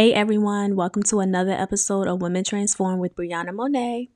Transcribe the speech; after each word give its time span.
Hey 0.00 0.14
everyone, 0.14 0.76
welcome 0.76 1.02
to 1.02 1.20
another 1.20 1.52
episode 1.52 2.08
of 2.08 2.22
Women 2.22 2.42
Transform 2.42 3.00
with 3.00 3.14
Brianna 3.14 3.52
Monet. 3.52 4.08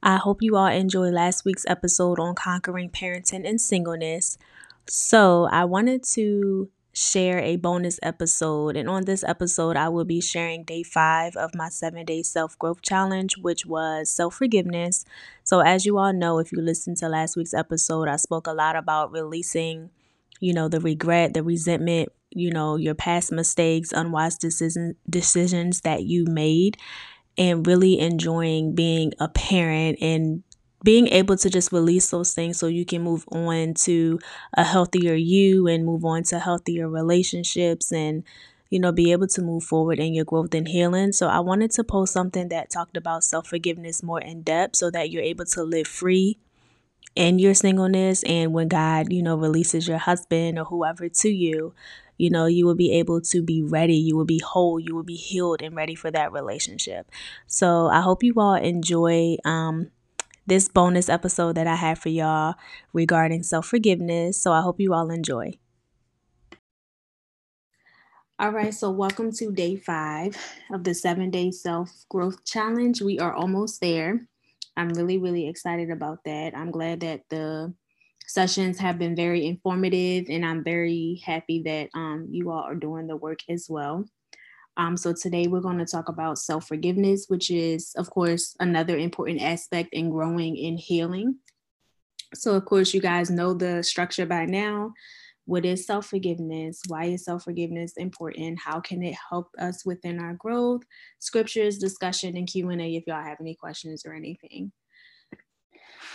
I 0.00 0.16
hope 0.16 0.42
you 0.42 0.54
all 0.54 0.68
enjoyed 0.68 1.12
last 1.12 1.44
week's 1.44 1.66
episode 1.66 2.20
on 2.20 2.36
conquering 2.36 2.88
parenting 2.88 3.44
and 3.44 3.60
singleness. 3.60 4.38
So, 4.86 5.48
I 5.50 5.64
wanted 5.64 6.04
to 6.14 6.70
share 6.92 7.40
a 7.40 7.56
bonus 7.56 7.98
episode, 8.00 8.76
and 8.76 8.88
on 8.88 9.06
this 9.06 9.24
episode, 9.24 9.76
I 9.76 9.88
will 9.88 10.04
be 10.04 10.20
sharing 10.20 10.62
day 10.62 10.84
five 10.84 11.34
of 11.34 11.52
my 11.52 11.68
seven 11.68 12.06
day 12.06 12.22
self 12.22 12.56
growth 12.56 12.82
challenge, 12.82 13.38
which 13.38 13.66
was 13.66 14.08
self 14.08 14.36
forgiveness. 14.36 15.04
So, 15.42 15.58
as 15.58 15.84
you 15.84 15.98
all 15.98 16.12
know, 16.12 16.38
if 16.38 16.52
you 16.52 16.60
listened 16.60 16.98
to 16.98 17.08
last 17.08 17.36
week's 17.36 17.54
episode, 17.54 18.06
I 18.06 18.14
spoke 18.14 18.46
a 18.46 18.52
lot 18.52 18.76
about 18.76 19.10
releasing 19.10 19.90
you 20.40 20.52
know, 20.52 20.68
the 20.68 20.80
regret, 20.80 21.34
the 21.34 21.42
resentment, 21.42 22.10
you 22.30 22.50
know, 22.50 22.76
your 22.76 22.94
past 22.94 23.32
mistakes, 23.32 23.92
unwise 23.92 24.36
decision, 24.36 24.94
decisions 25.08 25.80
that 25.82 26.04
you 26.04 26.24
made, 26.26 26.76
and 27.36 27.66
really 27.66 27.98
enjoying 27.98 28.74
being 28.74 29.12
a 29.20 29.28
parent 29.28 29.98
and 30.00 30.42
being 30.84 31.08
able 31.08 31.36
to 31.36 31.50
just 31.50 31.72
release 31.72 32.10
those 32.10 32.34
things 32.34 32.58
so 32.58 32.66
you 32.66 32.84
can 32.84 33.02
move 33.02 33.24
on 33.32 33.74
to 33.74 34.18
a 34.54 34.64
healthier 34.64 35.14
you 35.14 35.66
and 35.66 35.84
move 35.84 36.04
on 36.04 36.22
to 36.22 36.38
healthier 36.38 36.88
relationships 36.88 37.92
and 37.92 38.22
you 38.70 38.78
know 38.78 38.92
be 38.92 39.10
able 39.12 39.26
to 39.26 39.42
move 39.42 39.64
forward 39.64 39.98
in 39.98 40.14
your 40.14 40.24
growth 40.24 40.54
and 40.54 40.68
healing. 40.68 41.12
So 41.12 41.26
i 41.28 41.40
wanted 41.40 41.70
to 41.72 41.84
post 41.84 42.12
something 42.12 42.48
that 42.50 42.70
talked 42.70 42.96
about 42.96 43.24
self-forgiveness 43.24 44.02
more 44.02 44.20
in 44.20 44.42
depth 44.42 44.76
so 44.76 44.90
that 44.90 45.10
you're 45.10 45.22
able 45.22 45.46
to 45.46 45.62
live 45.62 45.88
free 45.88 46.38
in 47.14 47.38
your 47.38 47.54
singleness 47.54 48.22
and 48.24 48.52
when 48.52 48.68
God, 48.68 49.12
you 49.12 49.22
know, 49.22 49.36
releases 49.36 49.88
your 49.88 49.98
husband 49.98 50.58
or 50.58 50.64
whoever 50.64 51.08
to 51.08 51.28
you, 51.28 51.74
you 52.16 52.30
know, 52.30 52.46
you 52.46 52.66
will 52.66 52.74
be 52.74 52.92
able 52.92 53.20
to 53.22 53.42
be 53.42 53.62
ready, 53.62 53.96
you 53.96 54.16
will 54.16 54.24
be 54.24 54.38
whole, 54.40 54.78
you 54.80 54.94
will 54.94 55.02
be 55.04 55.16
healed 55.16 55.62
and 55.62 55.74
ready 55.76 55.94
for 55.94 56.10
that 56.10 56.32
relationship. 56.32 57.10
So 57.46 57.88
I 57.88 58.00
hope 58.00 58.22
you 58.22 58.34
all 58.38 58.54
enjoy 58.54 59.36
um 59.44 59.90
this 60.46 60.68
bonus 60.68 61.08
episode 61.08 61.56
that 61.56 61.66
I 61.66 61.76
have 61.76 61.98
for 61.98 62.08
y'all 62.08 62.54
regarding 62.92 63.42
self 63.42 63.66
forgiveness. 63.66 64.40
So 64.40 64.52
I 64.52 64.62
hope 64.62 64.80
you 64.80 64.94
all 64.94 65.10
enjoy. 65.10 65.54
All 68.38 68.50
right, 68.50 68.72
so 68.72 68.90
welcome 68.90 69.32
to 69.32 69.50
day 69.52 69.76
five 69.76 70.36
of 70.72 70.84
the 70.84 70.94
seven 70.94 71.30
day 71.30 71.50
self 71.50 72.04
growth 72.08 72.44
challenge. 72.44 73.02
We 73.02 73.18
are 73.18 73.32
almost 73.34 73.80
there. 73.80 74.28
I'm 74.78 74.90
really, 74.90 75.18
really 75.18 75.48
excited 75.48 75.90
about 75.90 76.20
that. 76.24 76.56
I'm 76.56 76.70
glad 76.70 77.00
that 77.00 77.22
the 77.30 77.74
sessions 78.28 78.78
have 78.78 78.96
been 78.96 79.16
very 79.16 79.44
informative, 79.44 80.26
and 80.30 80.46
I'm 80.46 80.62
very 80.62 81.20
happy 81.26 81.62
that 81.64 81.88
um, 81.94 82.28
you 82.30 82.52
all 82.52 82.62
are 82.62 82.76
doing 82.76 83.08
the 83.08 83.16
work 83.16 83.40
as 83.48 83.66
well. 83.68 84.04
Um, 84.76 84.96
so, 84.96 85.12
today 85.12 85.48
we're 85.48 85.60
going 85.60 85.78
to 85.78 85.84
talk 85.84 86.08
about 86.08 86.38
self 86.38 86.68
forgiveness, 86.68 87.24
which 87.26 87.50
is, 87.50 87.92
of 87.96 88.08
course, 88.10 88.54
another 88.60 88.96
important 88.96 89.42
aspect 89.42 89.88
in 89.92 90.10
growing 90.10 90.56
and 90.56 90.78
healing. 90.78 91.38
So, 92.34 92.54
of 92.54 92.64
course, 92.64 92.94
you 92.94 93.00
guys 93.00 93.30
know 93.30 93.54
the 93.54 93.82
structure 93.82 94.26
by 94.26 94.44
now. 94.44 94.92
What 95.48 95.64
is 95.64 95.86
self 95.86 96.04
forgiveness? 96.04 96.82
Why 96.88 97.04
is 97.06 97.24
self 97.24 97.44
forgiveness 97.44 97.94
important? 97.96 98.58
How 98.60 98.80
can 98.80 99.02
it 99.02 99.16
help 99.30 99.48
us 99.58 99.82
within 99.82 100.20
our 100.20 100.34
growth? 100.34 100.82
Scriptures, 101.20 101.78
discussion, 101.78 102.36
and 102.36 102.46
Q 102.46 102.68
and 102.68 102.82
A. 102.82 102.96
If 102.96 103.04
y'all 103.06 103.24
have 103.24 103.40
any 103.40 103.54
questions 103.54 104.04
or 104.04 104.12
anything. 104.12 104.72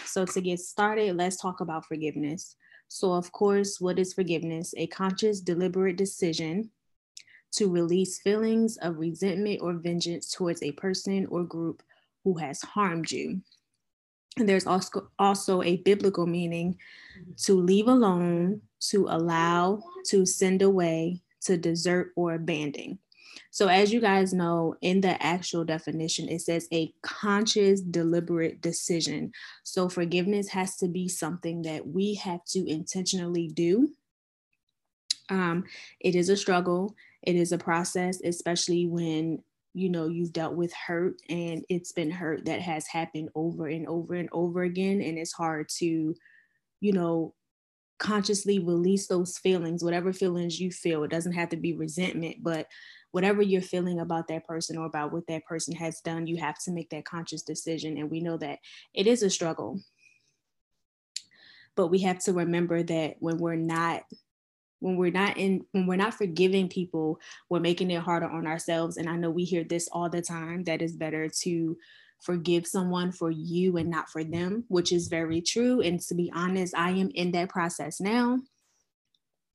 So 0.05 0.23
to 0.27 0.39
get 0.39 0.59
started, 0.59 1.17
let's 1.17 1.37
talk 1.37 1.61
about 1.61 1.87
forgiveness. 1.87 2.55
So, 2.89 3.13
of 3.13 3.31
course, 3.31 3.81
what 3.81 3.97
is 3.97 4.13
forgiveness? 4.13 4.75
A 4.77 4.85
conscious, 4.85 5.41
deliberate 5.41 5.97
decision 5.97 6.69
to 7.53 7.71
release 7.71 8.21
feelings 8.21 8.77
of 8.83 8.99
resentment 8.99 9.61
or 9.63 9.73
vengeance 9.73 10.31
towards 10.31 10.61
a 10.61 10.73
person 10.73 11.25
or 11.31 11.43
group 11.43 11.81
who 12.23 12.37
has 12.37 12.61
harmed 12.61 13.09
you. 13.09 13.41
There's 14.37 14.65
also, 14.65 15.09
also 15.19 15.61
a 15.61 15.77
biblical 15.77 16.25
meaning 16.25 16.77
to 17.43 17.59
leave 17.59 17.87
alone, 17.87 18.61
to 18.89 19.07
allow, 19.09 19.83
to 20.07 20.25
send 20.25 20.61
away, 20.61 21.21
to 21.41 21.57
desert, 21.57 22.11
or 22.15 22.33
abandon. 22.33 22.99
So, 23.51 23.67
as 23.67 23.93
you 23.93 24.01
guys 24.01 24.33
know, 24.33 24.75
in 24.81 25.01
the 25.01 25.21
actual 25.23 25.63
definition, 25.63 26.27
it 26.27 26.41
says 26.41 26.67
a 26.73 26.91
conscious, 27.03 27.81
deliberate 27.81 28.61
decision. 28.61 29.31
So, 29.63 29.89
forgiveness 29.89 30.49
has 30.49 30.77
to 30.77 30.87
be 30.87 31.07
something 31.07 31.61
that 31.63 31.87
we 31.87 32.15
have 32.15 32.43
to 32.49 32.67
intentionally 32.67 33.47
do. 33.47 33.89
Um, 35.29 35.65
it 35.99 36.15
is 36.15 36.29
a 36.29 36.37
struggle, 36.37 36.95
it 37.21 37.35
is 37.35 37.51
a 37.51 37.57
process, 37.57 38.19
especially 38.23 38.87
when 38.87 39.43
you 39.73 39.89
know 39.89 40.07
you've 40.07 40.33
dealt 40.33 40.55
with 40.55 40.71
hurt 40.73 41.15
and 41.29 41.65
it's 41.69 41.91
been 41.91 42.11
hurt 42.11 42.45
that 42.45 42.61
has 42.61 42.87
happened 42.87 43.29
over 43.35 43.67
and 43.67 43.87
over 43.87 44.13
and 44.13 44.29
over 44.31 44.61
again 44.61 45.01
and 45.01 45.17
it's 45.17 45.33
hard 45.33 45.67
to 45.67 46.15
you 46.79 46.93
know 46.93 47.33
consciously 47.99 48.59
release 48.59 49.07
those 49.07 49.37
feelings 49.37 49.83
whatever 49.83 50.11
feelings 50.11 50.59
you 50.59 50.71
feel. 50.71 51.03
It 51.03 51.11
doesn't 51.11 51.33
have 51.33 51.49
to 51.49 51.57
be 51.57 51.73
resentment 51.73 52.37
but 52.41 52.67
whatever 53.11 53.41
you're 53.41 53.61
feeling 53.61 53.99
about 53.99 54.27
that 54.27 54.45
person 54.45 54.77
or 54.77 54.85
about 54.85 55.13
what 55.13 55.27
that 55.27 55.45
person 55.45 55.75
has 55.75 56.01
done 56.01 56.27
you 56.27 56.37
have 56.37 56.57
to 56.63 56.71
make 56.71 56.89
that 56.89 57.05
conscious 57.05 57.43
decision 57.43 57.97
and 57.97 58.09
we 58.09 58.19
know 58.19 58.37
that 58.37 58.59
it 58.93 59.07
is 59.07 59.23
a 59.23 59.29
struggle. 59.29 59.79
But 61.75 61.87
we 61.87 61.99
have 61.99 62.19
to 62.25 62.33
remember 62.33 62.83
that 62.83 63.15
when 63.19 63.37
we're 63.37 63.55
not 63.55 64.03
when 64.83 64.97
we're 64.97 65.11
not 65.11 65.37
in 65.37 65.65
when 65.71 65.87
we're 65.87 65.95
not 65.95 66.13
forgiving 66.13 66.67
people 66.67 67.17
we're 67.49 67.61
making 67.61 67.89
it 67.89 68.01
harder 68.01 68.27
on 68.27 68.45
ourselves. 68.45 68.97
And 68.97 69.09
i 69.09 69.15
know 69.15 69.31
we 69.31 69.45
hear 69.45 69.63
this 69.63 69.87
all 69.91 70.09
the 70.09 70.21
time 70.21 70.65
that 70.65 70.81
it's 70.81 70.93
better 70.93 71.29
to 71.43 71.77
forgive 72.19 72.67
someone 72.67 73.11
for 73.11 73.31
you 73.31 73.77
and 73.77 73.89
not 73.89 74.09
for 74.09 74.23
them 74.23 74.65
which 74.67 74.91
is 74.91 75.07
very 75.07 75.41
true. 75.41 75.81
And 75.81 76.01
to 76.01 76.15
be 76.15 76.29
honest 76.35 76.75
i 76.75 76.91
am 76.91 77.09
in 77.15 77.31
that 77.31 77.49
process 77.49 78.01
now. 78.01 78.39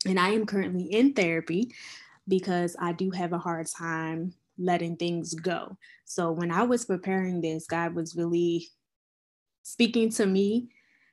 And 0.07 0.19
i 0.19 0.31
am 0.31 0.47
currently 0.47 0.85
in 0.85 1.13
therapy 1.13 1.75
because 2.27 2.75
i 2.81 2.93
do 2.93 3.11
have 3.11 3.35
a 3.35 3.39
hard 3.39 3.67
time 3.67 4.33
letting 4.57 4.97
things 4.97 5.35
go. 5.35 5.77
So 6.07 6.33
when 6.33 6.51
i 6.51 6.63
was 6.63 6.87
preparing 6.87 7.43
this 7.43 7.67
god 7.67 7.95
was 7.95 8.17
really 8.17 8.69
speaking 9.63 10.09
to 10.09 10.25
me 10.25 10.71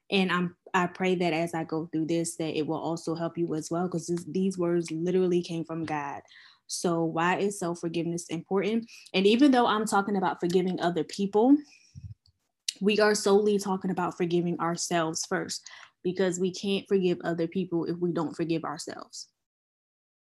and 0.10 0.32
i'm 0.32 0.56
I 0.76 0.88
pray 0.88 1.16
that 1.16 1.32
as 1.32 1.54
I 1.54 1.64
go 1.64 1.88
through 1.92 2.08
this, 2.08 2.36
that 2.36 2.58
it 2.58 2.68
will 2.68 2.78
also 2.80 3.16
help 3.16 3.38
you 3.38 3.56
as 3.56 3.72
well, 3.72 3.86
because 3.88 4.08
these 4.28 4.58
words 4.58 4.92
literally 4.92 5.42
came 5.42 5.64
from 5.64 5.86
God. 5.86 6.22
So, 6.68 7.06
why 7.06 7.38
is 7.38 7.58
self 7.58 7.80
forgiveness 7.80 8.28
important? 8.28 8.86
And 9.14 9.26
even 9.26 9.52
though 9.52 9.68
I'm 9.68 9.86
talking 9.86 10.18
about 10.18 10.42
forgiving 10.42 10.82
other 10.82 11.06
people, 11.06 11.56
we 12.82 13.00
are 13.00 13.16
solely 13.16 13.58
talking 13.58 13.90
about 13.90 14.18
forgiving 14.18 14.60
ourselves 14.60 15.26
first, 15.26 15.66
because 16.04 16.42
we 16.42 16.52
can't 16.52 16.86
forgive 16.90 17.20
other 17.24 17.48
people 17.48 17.86
if 17.86 17.98
we 17.98 18.12
don't 18.12 18.36
forgive 18.36 18.66
ourselves. 18.66 19.30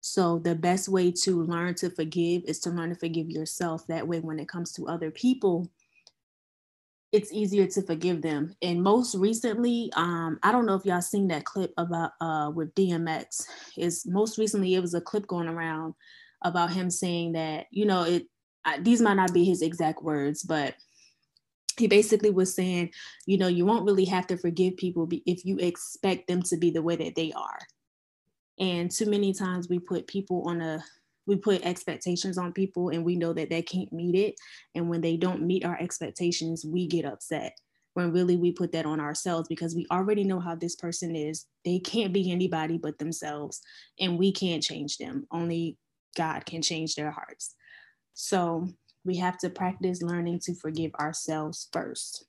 So, 0.02 0.40
the 0.40 0.56
best 0.56 0.90
way 0.90 1.12
to 1.12 1.44
learn 1.44 1.76
to 1.76 1.92
forgive 1.92 2.44
is 2.46 2.60
to 2.62 2.72
learn 2.72 2.90
to 2.90 2.96
forgive 2.96 3.30
yourself. 3.30 3.86
That 3.86 4.08
way, 4.08 4.20
when 4.20 4.40
it 4.40 4.50
comes 4.50 4.72
to 4.74 4.88
other 4.88 5.12
people, 5.12 5.70
it's 7.12 7.32
easier 7.32 7.66
to 7.66 7.82
forgive 7.82 8.22
them. 8.22 8.56
And 8.62 8.84
most 8.84 9.16
recently, 9.16 9.92
um, 9.96 10.40
I 10.44 10.52
don't 10.52 10.66
know 10.66 10.76
if 10.76 10.86
y'all 10.86 11.02
seen 11.02 11.28
that 11.30 11.46
clip 11.46 11.74
about 11.78 12.12
uh 12.22 12.52
with 12.54 12.74
DMX. 12.76 13.48
Is 13.78 14.06
most 14.06 14.38
recently 14.38 14.76
it 14.76 14.82
was 14.82 14.94
a 14.94 15.02
clip 15.02 15.28
going 15.28 15.48
around 15.48 15.96
about 16.44 16.72
him 16.72 16.90
saying 16.90 17.34
that 17.34 17.68
you 17.72 17.86
know 17.86 18.04
it. 18.04 18.28
I, 18.66 18.80
these 18.80 19.02
might 19.02 19.16
not 19.16 19.34
be 19.34 19.46
his 19.46 19.62
exact 19.62 20.04
words, 20.04 20.44
but 20.44 20.76
he 21.80 21.88
basically 21.88 22.30
was 22.30 22.54
saying, 22.54 22.92
you 23.26 23.38
know, 23.38 23.48
you 23.48 23.66
won't 23.66 23.86
really 23.86 24.06
have 24.06 24.28
to 24.28 24.38
forgive 24.38 24.76
people 24.76 25.08
if 25.26 25.46
you 25.46 25.58
expect 25.58 26.28
them 26.28 26.42
to 26.44 26.58
be 26.58 26.70
the 26.72 26.82
way 26.82 26.98
that 26.98 27.16
they 27.16 27.32
are. 27.32 27.60
And 28.60 28.92
too 28.92 29.10
many 29.10 29.34
times 29.34 29.70
we 29.70 29.80
put 29.80 30.06
people 30.08 30.44
on 30.46 30.62
a 30.62 30.84
we 31.30 31.38
put 31.38 31.62
expectations 31.62 32.38
on 32.38 32.52
people 32.52 32.90
and 32.90 33.06
we 33.06 33.16
know 33.16 33.32
that 33.32 33.50
they 33.50 33.62
can't 33.62 33.94
meet 33.94 34.16
it. 34.16 34.36
And 34.76 34.90
when 34.90 35.00
they 35.00 35.16
don't 35.16 35.44
meet 35.44 35.64
our 35.64 35.80
expectations 35.80 36.66
we 36.66 36.88
get 36.88 37.06
upset 37.06 37.54
when 37.94 38.12
really 38.12 38.38
we 38.38 38.52
put 38.52 38.72
that 38.72 38.86
on 38.86 39.00
ourselves 39.00 39.48
because 39.48 39.76
we 39.76 39.86
already 39.92 40.24
know 40.24 40.40
how 40.40 40.56
this 40.56 40.76
person 40.76 41.16
is. 41.16 41.46
They 41.66 41.80
can't 41.80 42.14
be 42.14 42.32
anybody 42.32 42.78
but 42.78 42.98
themselves 42.98 43.62
and 44.00 44.18
we 44.18 44.32
can't 44.32 44.64
change 44.64 44.98
them. 44.98 45.28
Only 45.32 45.78
god 46.16 46.46
can 46.46 46.62
change 46.62 46.96
their 46.96 47.12
hearts. 47.12 47.56
So 48.14 48.68
we 49.06 49.18
have 49.18 49.38
to 49.40 49.50
practice 49.50 50.02
learning 50.02 50.40
to 50.44 50.56
forgive 50.56 50.94
ourselves 50.96 51.70
first. 51.72 52.26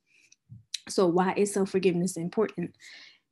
So 0.89 1.07
why 1.07 1.35
is 1.37 1.55
self-forgiveness 1.55 2.17
important 2.17 2.75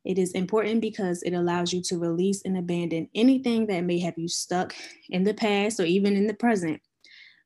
it 0.04 0.18
is 0.18 0.32
important 0.32 0.80
because 0.80 1.22
it 1.22 1.34
allows 1.34 1.72
you 1.72 1.82
to 1.82 1.98
release 1.98 2.42
and 2.44 2.56
abandon 2.56 3.08
anything 3.14 3.66
that 3.66 3.84
may 3.84 3.98
have 4.00 4.16
you 4.16 4.28
stuck 4.28 4.74
in 5.10 5.24
the 5.24 5.34
past 5.34 5.80
or 5.80 5.84
even 5.84 6.16
in 6.16 6.26
the 6.26 6.34
present. 6.34 6.80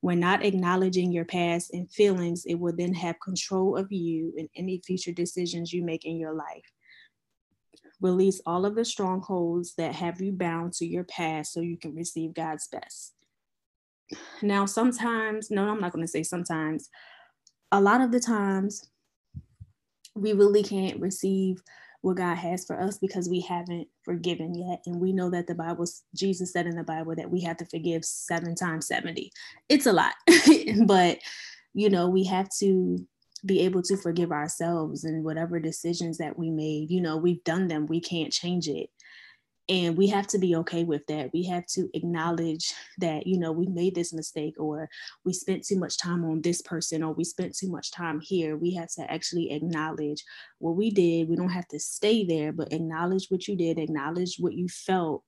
When 0.01 0.21
not 0.21 0.45
acknowledging 0.45 1.13
your 1.13 1.25
past 1.25 1.73
and 1.73 1.91
feelings, 1.91 2.45
it 2.45 2.57
will 2.57 2.75
then 2.77 2.93
have 2.95 3.21
control 3.21 3.77
of 3.77 3.93
you 3.93 4.33
and 4.37 4.49
any 4.57 4.83
future 4.85 5.13
decisions 5.13 5.73
you 5.73 5.85
make 5.85 6.05
in 6.05 6.17
your 6.17 6.35
life. 6.35 6.65
Release 8.01 8.41
all 8.45 8.67
of 8.67 8.75
the 8.75 8.85
strongholds 8.85 9.75
that 9.77 9.95
have 9.95 10.21
you 10.21 10.33
bound 10.33 10.73
to 10.75 10.87
your 10.87 11.05
past 11.05 11.53
so 11.53 11.61
you 11.61 11.79
can 11.79 11.95
receive 11.95 12.35
God's 12.35 12.67
best. 12.67 13.15
Now, 14.43 14.67
sometimes, 14.67 15.51
no, 15.51 15.69
I'm 15.69 15.81
not 15.81 15.93
going 15.93 16.05
to 16.05 16.11
say 16.11 16.25
sometimes, 16.25 16.91
a 17.71 17.81
lot 17.81 18.01
of 18.01 18.11
the 18.11 18.21
times, 18.21 18.91
we 20.15 20.33
really 20.33 20.63
can't 20.63 21.01
receive 21.01 21.63
what 22.03 22.17
God 22.17 22.37
has 22.37 22.65
for 22.65 22.81
us 22.81 22.99
because 22.99 23.29
we 23.29 23.41
haven't 23.41 23.89
forgiven 24.05 24.55
yet. 24.55 24.83
And 24.87 25.01
we 25.01 25.13
know 25.13 25.31
that 25.31 25.47
the 25.47 25.55
Bible, 25.55 25.87
Jesus 26.15 26.53
said 26.53 26.67
in 26.67 26.77
the 26.77 26.83
Bible 26.83 27.15
that 27.17 27.31
we 27.31 27.41
have 27.43 27.57
to 27.59 27.67
forgive 27.67 28.05
seven 28.05 28.55
times 28.55 28.87
70. 28.87 29.33
It's 29.69 29.87
a 29.87 29.93
lot, 29.93 30.15
but 30.87 31.19
you 31.75 31.89
know, 31.89 32.09
we 32.09 32.25
have 32.25 32.49
to 32.59 32.99
be 33.47 33.61
able 33.61 33.83
to 33.83 33.97
forgive 33.97 34.31
ourselves 34.31 35.05
and 35.05 35.25
whatever 35.25 35.59
decisions 35.59 36.19
that 36.19 36.39
we 36.39 36.51
made. 36.51 36.91
You 36.91 37.01
know, 37.01 37.17
we've 37.17 37.43
done 37.45 37.69
them, 37.69 37.87
we 37.87 38.01
can't 38.01 38.33
change 38.33 38.69
it 38.69 38.91
and 39.69 39.97
we 39.97 40.09
have 40.09 40.27
to 40.29 40.39
be 40.39 40.57
okay 40.57 40.85
with 40.85 41.07
that. 41.07 41.31
We 41.33 41.45
have 41.45 41.67
to 41.69 41.89
acknowledge 41.95 42.73
that 42.99 43.27
you 43.27 43.39
know 43.39 43.53
we 43.53 43.67
made 43.67 43.95
this 43.95 44.13
mistake 44.13 44.55
or 44.59 44.89
we 45.25 45.33
spent 45.33 45.65
too 45.65 45.79
much 45.79 45.97
time 45.97 46.25
on 46.25 46.43
this 46.43 46.63
person 46.63 47.03
or 47.03 47.13
we 47.13 47.25
spent 47.25 47.57
too 47.57 47.71
much 47.71 47.93
time 47.93 48.21
here. 48.21 48.57
We 48.57 48.75
have 48.75 48.91
to 48.97 49.11
actually 49.11 49.53
acknowledge 49.53 50.25
what 50.59 50.77
we 50.77 50.91
did. 50.91 51.29
We 51.29 51.37
don't 51.37 51.49
have 51.49 51.69
to 51.69 51.79
stay 51.79 52.25
there 52.25 52.53
but 52.53 52.73
acknowledge 52.73 53.27
what 53.29 53.47
you 53.47 53.57
did 53.57 53.79
acknowledge 53.79 54.37
what 54.39 54.55
you 54.55 54.69
felt 54.69 55.23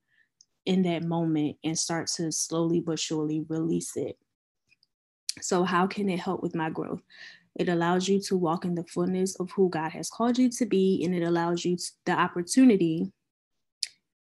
in 0.66 0.82
that 0.82 1.02
moment 1.02 1.56
and 1.62 1.78
start 1.78 2.08
to 2.08 2.32
slowly 2.32 2.81
but 2.81 2.98
surely 2.98 3.44
release 3.48 3.96
it. 3.96 4.16
So 5.40 5.64
how 5.64 5.86
can 5.86 6.08
it 6.08 6.20
help 6.20 6.42
with 6.42 6.54
my 6.54 6.70
growth? 6.70 7.02
It 7.56 7.69
allows 7.69 8.08
you 8.08 8.20
to 8.22 8.36
walk 8.36 8.64
in 8.64 8.75
the 8.75 8.84
fullness 8.84 9.36
of 9.36 9.50
who 9.52 9.69
God 9.69 9.90
has 9.90 10.10
called 10.10 10.38
you 10.38 10.48
to 10.50 10.66
be, 10.66 11.02
and 11.04 11.14
it 11.14 11.22
allows 11.22 11.64
you 11.64 11.76
the 12.04 12.12
opportunity 12.12 13.12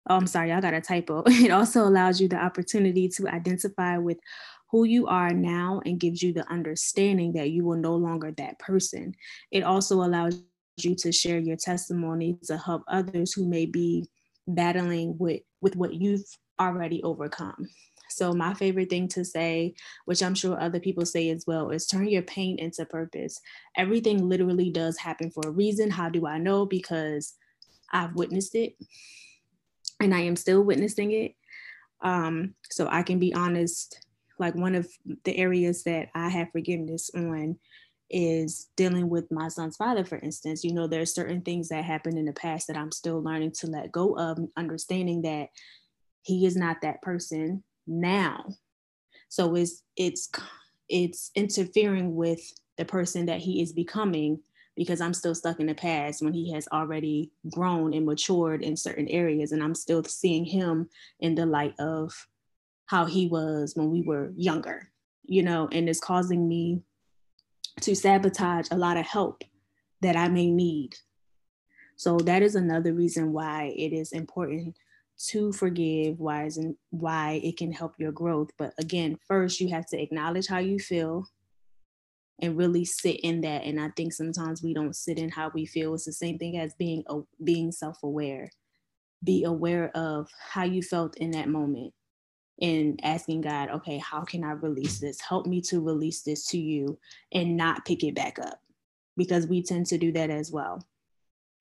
oh, 0.09 0.15
I'm 0.17 0.27
sorry, 0.27 0.51
I 0.51 0.61
got 0.61 0.73
a 0.73 0.81
typo. 0.81 1.23
It 1.27 1.51
also 1.51 1.88
allows 1.88 2.19
you 2.19 2.27
the 2.27 2.38
opportunity 2.38 3.07
to 3.09 3.27
identify 3.27 3.97
with 3.97 4.17
who 4.71 4.85
you 4.85 5.07
are 5.07 5.31
now 5.31 5.81
and 5.85 6.00
gives 6.00 6.21
you 6.21 6.33
the 6.33 6.50
understanding 6.51 7.33
that 7.33 7.51
you 7.51 7.63
will 7.63 7.77
no 7.77 7.95
longer 7.95 8.31
that 8.38 8.57
person. 8.59 9.13
It 9.51 9.63
also 9.63 10.03
allows 10.03 10.41
you 10.77 10.95
to 10.95 11.11
share 11.11 11.38
your 11.38 11.57
testimony 11.57 12.39
to 12.45 12.57
help 12.57 12.83
others 12.88 13.33
who 13.33 13.47
may 13.47 13.65
be 13.67 14.07
battling 14.47 15.15
with 15.19 15.41
with 15.61 15.75
what 15.75 15.94
you've 15.94 16.25
already 16.59 17.01
overcome. 17.03 17.67
So 18.09 18.33
my 18.33 18.53
favorite 18.53 18.89
thing 18.89 19.07
to 19.09 19.23
say, 19.23 19.75
which 20.05 20.21
I'm 20.21 20.35
sure 20.35 20.59
other 20.59 20.79
people 20.79 21.05
say 21.05 21.29
as 21.29 21.45
well, 21.47 21.69
is 21.69 21.88
turn 21.88 22.07
your 22.07 22.21
pain 22.23 22.59
into 22.59 22.85
purpose. 22.85 23.39
Everything 23.77 24.27
literally 24.27 24.69
does 24.71 24.97
happen 24.97 25.31
for 25.31 25.44
a 25.47 25.51
reason. 25.51 25.89
How 25.89 26.09
do 26.09 26.27
I 26.27 26.38
know? 26.38 26.65
Because 26.65 27.33
I've 27.91 28.15
witnessed 28.15 28.55
it 28.55 28.75
and 29.99 30.13
I 30.13 30.21
am 30.21 30.35
still 30.35 30.61
witnessing 30.61 31.11
it. 31.11 31.35
Um, 32.01 32.55
so 32.69 32.87
I 32.89 33.03
can 33.03 33.19
be 33.19 33.33
honest, 33.33 33.99
like 34.39 34.55
one 34.55 34.75
of 34.75 34.87
the 35.23 35.37
areas 35.37 35.83
that 35.83 36.09
I 36.13 36.29
have 36.29 36.51
forgiveness 36.51 37.09
on 37.15 37.57
is 38.09 38.69
dealing 38.75 39.09
with 39.09 39.31
my 39.31 39.47
son's 39.47 39.77
father, 39.77 40.05
for 40.05 40.17
instance. 40.19 40.63
You 40.63 40.73
know, 40.73 40.87
there 40.87 41.01
are 41.01 41.05
certain 41.05 41.41
things 41.41 41.69
that 41.69 41.83
happened 41.83 42.17
in 42.17 42.25
the 42.25 42.33
past 42.33 42.67
that 42.67 42.77
I'm 42.77 42.91
still 42.91 43.21
learning 43.21 43.51
to 43.59 43.67
let 43.67 43.91
go 43.91 44.17
of, 44.17 44.39
understanding 44.57 45.21
that 45.23 45.47
he 46.21 46.45
is 46.45 46.55
not 46.55 46.81
that 46.81 47.01
person 47.01 47.63
now. 47.87 48.45
So 49.29 49.55
it's 49.55 49.81
it's 49.95 50.29
it's 50.89 51.31
interfering 51.35 52.15
with 52.15 52.41
the 52.77 52.85
person 52.85 53.25
that 53.27 53.39
he 53.39 53.61
is 53.61 53.73
becoming 53.73 54.39
because 54.75 55.01
I'm 55.01 55.13
still 55.13 55.35
stuck 55.35 55.59
in 55.59 55.67
the 55.67 55.75
past 55.75 56.23
when 56.23 56.33
he 56.33 56.51
has 56.53 56.67
already 56.71 57.31
grown 57.51 57.93
and 57.93 58.05
matured 58.05 58.61
in 58.61 58.75
certain 58.75 59.07
areas. 59.07 59.51
And 59.51 59.63
I'm 59.63 59.75
still 59.75 60.03
seeing 60.03 60.45
him 60.45 60.89
in 61.19 61.35
the 61.35 61.45
light 61.45 61.75
of 61.79 62.13
how 62.85 63.05
he 63.05 63.27
was 63.27 63.73
when 63.75 63.91
we 63.91 64.01
were 64.01 64.31
younger, 64.35 64.91
you 65.23 65.43
know, 65.43 65.69
and 65.71 65.87
it's 65.87 65.99
causing 65.99 66.47
me 66.47 66.81
to 67.81 67.95
sabotage 67.95 68.67
a 68.71 68.77
lot 68.77 68.97
of 68.97 69.05
help 69.05 69.43
that 70.01 70.15
I 70.15 70.27
may 70.27 70.49
need. 70.49 70.95
So 71.95 72.17
that 72.17 72.41
is 72.41 72.55
another 72.55 72.93
reason 72.93 73.31
why 73.31 73.73
it 73.77 73.93
is 73.93 74.11
important 74.11 74.75
to 75.29 75.53
forgive, 75.53 76.19
why 76.19 76.45
is 76.45 76.59
why 76.89 77.39
it 77.43 77.57
can 77.57 77.71
help 77.71 77.93
your 77.97 78.11
growth. 78.11 78.49
But 78.57 78.73
again, 78.79 79.17
first 79.27 79.59
you 79.61 79.69
have 79.69 79.85
to 79.87 80.01
acknowledge 80.01 80.47
how 80.47 80.57
you 80.59 80.79
feel 80.79 81.27
and 82.41 82.57
really 82.57 82.83
sit 82.85 83.19
in 83.21 83.41
that 83.41 83.63
and 83.63 83.80
i 83.80 83.89
think 83.95 84.13
sometimes 84.13 84.63
we 84.63 84.74
don't 84.74 84.95
sit 84.95 85.18
in 85.18 85.30
how 85.30 85.51
we 85.53 85.65
feel. 85.65 85.94
It's 85.94 86.06
the 86.06 86.13
same 86.13 86.38
thing 86.38 86.57
as 86.57 86.74
being 86.75 87.03
a, 87.07 87.19
being 87.44 87.71
self-aware. 87.71 88.50
Be 89.24 89.44
aware 89.44 89.89
of 89.95 90.30
how 90.51 90.63
you 90.63 90.81
felt 90.81 91.18
in 91.18 91.31
that 91.31 91.47
moment 91.47 91.94
and 92.62 93.00
asking 93.03 93.41
god 93.41 93.69
okay 93.69 93.97
how 93.97 94.21
can 94.21 94.44
i 94.44 94.51
release 94.51 95.00
this? 95.00 95.19
Help 95.21 95.47
me 95.47 95.62
to 95.62 95.81
release 95.81 96.21
this 96.21 96.47
to 96.47 96.57
you 96.57 97.00
and 97.31 97.57
not 97.57 97.85
pick 97.85 98.03
it 98.03 98.15
back 98.15 98.38
up 98.39 98.59
because 99.18 99.47
we 99.47 99.63
tend 99.63 99.86
to 99.88 99.97
do 99.97 100.12
that 100.12 100.29
as 100.29 100.51
well. 100.51 100.83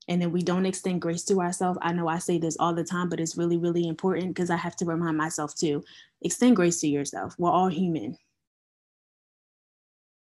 And 0.09 0.21
then 0.21 0.33
we 0.33 0.43
don't 0.43 0.67
extend 0.67 1.01
grace 1.01 1.23
to 1.25 1.41
ourselves. 1.41 1.79
I 1.83 1.93
know 1.93 2.09
i 2.09 2.19
say 2.19 2.39
this 2.39 2.57
all 2.59 2.75
the 2.75 2.85
time 2.85 3.09
but 3.09 3.21
it's 3.21 3.37
really 3.37 3.59
really 3.59 3.87
important 3.87 4.29
because 4.29 4.51
i 4.51 4.57
have 4.57 4.77
to 4.77 4.85
remind 4.85 5.17
myself 5.17 5.55
too 5.55 5.85
extend 6.23 6.57
grace 6.57 6.81
to 6.81 6.89
yourself. 6.89 7.35
We're 7.39 7.51
all 7.51 7.69
human 7.69 8.17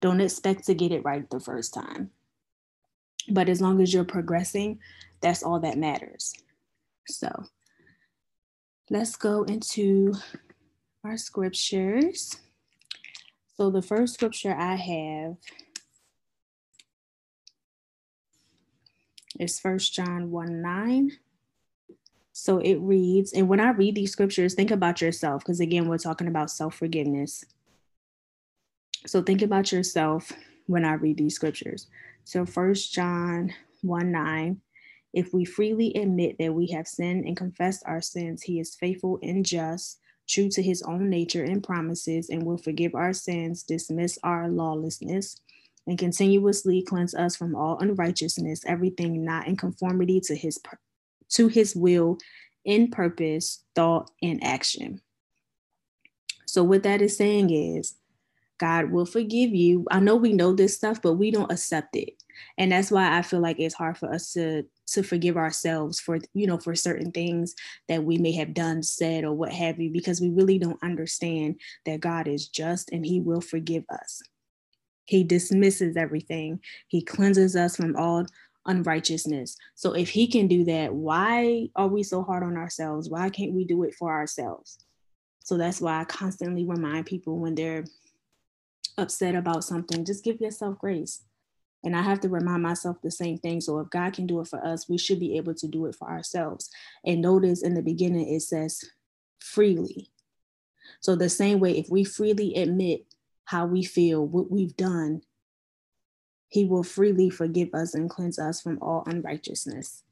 don't 0.01 0.21
expect 0.21 0.65
to 0.65 0.73
get 0.73 0.91
it 0.91 1.05
right 1.05 1.29
the 1.29 1.39
first 1.39 1.73
time. 1.73 2.09
But 3.29 3.49
as 3.49 3.61
long 3.61 3.81
as 3.81 3.93
you're 3.93 4.03
progressing, 4.03 4.79
that's 5.21 5.43
all 5.43 5.59
that 5.59 5.77
matters. 5.77 6.33
So 7.07 7.29
let's 8.89 9.15
go 9.15 9.43
into 9.43 10.13
our 11.03 11.17
scriptures. 11.17 12.37
So 13.57 13.69
the 13.69 13.81
first 13.81 14.15
scripture 14.15 14.55
I 14.55 14.75
have 14.75 15.35
is 19.39 19.59
First 19.59 19.93
John 19.93 20.31
1 20.31 20.61
9. 20.61 21.11
So 22.33 22.57
it 22.57 22.75
reads, 22.75 23.33
and 23.33 23.47
when 23.47 23.59
I 23.59 23.69
read 23.71 23.93
these 23.93 24.11
scriptures, 24.11 24.55
think 24.55 24.71
about 24.71 25.01
yourself, 25.01 25.43
because 25.43 25.59
again, 25.59 25.87
we're 25.87 25.97
talking 25.97 26.27
about 26.27 26.49
self 26.49 26.75
forgiveness. 26.75 27.45
So 29.07 29.21
think 29.21 29.41
about 29.41 29.71
yourself 29.71 30.31
when 30.67 30.85
I 30.85 30.93
read 30.93 31.17
these 31.17 31.35
scriptures. 31.35 31.87
So 32.23 32.45
First 32.45 32.93
John 32.93 33.53
1 33.81 34.11
9, 34.11 34.61
if 35.13 35.33
we 35.33 35.43
freely 35.43 35.93
admit 35.95 36.37
that 36.39 36.53
we 36.53 36.67
have 36.67 36.87
sinned 36.87 37.25
and 37.25 37.35
confessed 37.35 37.83
our 37.85 38.01
sins, 38.01 38.43
he 38.43 38.59
is 38.59 38.75
faithful 38.75 39.19
and 39.21 39.45
just, 39.45 39.99
true 40.29 40.49
to 40.49 40.61
his 40.61 40.81
own 40.83 41.09
nature 41.09 41.43
and 41.43 41.63
promises, 41.63 42.29
and 42.29 42.43
will 42.43 42.57
forgive 42.57 42.95
our 42.95 43.11
sins, 43.11 43.63
dismiss 43.63 44.17
our 44.23 44.47
lawlessness, 44.47 45.41
and 45.87 45.97
continuously 45.97 46.81
cleanse 46.81 47.15
us 47.15 47.35
from 47.35 47.55
all 47.55 47.79
unrighteousness, 47.79 48.63
everything 48.65 49.25
not 49.25 49.47
in 49.47 49.57
conformity 49.57 50.21
to 50.21 50.35
his 50.35 50.59
to 51.29 51.47
his 51.47 51.75
will 51.75 52.17
in 52.63 52.89
purpose, 52.91 53.63
thought, 53.73 54.11
and 54.21 54.43
action. 54.43 55.01
So 56.45 56.63
what 56.63 56.83
that 56.83 57.01
is 57.01 57.17
saying 57.17 57.49
is 57.49 57.95
God 58.61 58.91
will 58.91 59.07
forgive 59.07 59.55
you. 59.55 59.87
I 59.89 59.99
know 59.99 60.15
we 60.15 60.33
know 60.33 60.53
this 60.53 60.75
stuff, 60.75 61.01
but 61.01 61.15
we 61.15 61.31
don't 61.31 61.51
accept 61.51 61.95
it. 61.95 62.13
And 62.59 62.71
that's 62.71 62.91
why 62.91 63.17
I 63.17 63.23
feel 63.23 63.39
like 63.39 63.59
it's 63.59 63.73
hard 63.73 63.97
for 63.97 64.13
us 64.13 64.33
to 64.33 64.63
to 64.91 65.01
forgive 65.01 65.35
ourselves 65.35 65.99
for 65.99 66.19
you 66.35 66.45
know 66.45 66.59
for 66.59 66.75
certain 66.75 67.11
things 67.11 67.55
that 67.87 68.03
we 68.03 68.19
may 68.19 68.31
have 68.33 68.53
done 68.53 68.83
said 68.83 69.23
or 69.23 69.33
what 69.33 69.51
have 69.51 69.79
you 69.79 69.89
because 69.89 70.21
we 70.21 70.29
really 70.29 70.59
don't 70.59 70.83
understand 70.83 71.59
that 71.87 72.01
God 72.01 72.27
is 72.27 72.47
just 72.49 72.91
and 72.91 73.03
he 73.03 73.19
will 73.19 73.41
forgive 73.41 73.83
us. 73.89 74.21
He 75.05 75.23
dismisses 75.23 75.97
everything. 75.97 76.59
He 76.87 77.01
cleanses 77.01 77.55
us 77.55 77.75
from 77.75 77.95
all 77.95 78.27
unrighteousness. 78.67 79.57
So 79.73 79.93
if 79.93 80.09
he 80.09 80.27
can 80.27 80.47
do 80.47 80.65
that, 80.65 80.93
why 80.93 81.69
are 81.75 81.87
we 81.87 82.03
so 82.03 82.21
hard 82.21 82.43
on 82.43 82.57
ourselves? 82.57 83.09
Why 83.09 83.31
can't 83.31 83.53
we 83.53 83.65
do 83.65 83.81
it 83.83 83.95
for 83.95 84.11
ourselves? 84.11 84.77
So 85.43 85.57
that's 85.57 85.81
why 85.81 85.99
I 85.99 86.03
constantly 86.03 86.63
remind 86.63 87.07
people 87.07 87.39
when 87.39 87.55
they're 87.55 87.85
upset 89.01 89.35
about 89.35 89.63
something, 89.63 90.05
just 90.05 90.23
give 90.23 90.39
yourself 90.39 90.77
grace. 90.77 91.23
And 91.83 91.95
I 91.95 92.01
have 92.01 92.19
to 92.21 92.29
remind 92.29 92.61
myself 92.61 92.97
the 93.01 93.11
same 93.11 93.37
thing. 93.39 93.59
So 93.59 93.79
if 93.79 93.89
God 93.89 94.13
can 94.13 94.27
do 94.27 94.39
it 94.39 94.47
for 94.47 94.63
us, 94.63 94.87
we 94.87 94.97
should 94.97 95.19
be 95.19 95.37
able 95.37 95.55
to 95.55 95.67
do 95.67 95.87
it 95.87 95.95
for 95.95 96.09
ourselves. 96.09 96.69
And 97.03 97.21
notice 97.21 97.63
in 97.63 97.73
the 97.73 97.81
beginning, 97.81 98.31
it 98.31 98.41
says 98.41 98.83
freely. 99.39 100.11
So 100.99 101.15
the 101.15 101.29
same 101.29 101.59
way, 101.59 101.77
if 101.77 101.89
we 101.89 102.03
freely 102.03 102.53
admit 102.55 103.05
how 103.45 103.65
we 103.65 103.83
feel, 103.83 104.25
what 104.25 104.51
we've 104.51 104.75
done, 104.77 105.21
he 106.49 106.65
will 106.65 106.83
freely 106.83 107.29
forgive 107.29 107.73
us 107.73 107.95
and 107.95 108.09
cleanse 108.09 108.37
us 108.37 108.61
from 108.61 108.77
all 108.81 109.03
unrighteousness. 109.07 110.03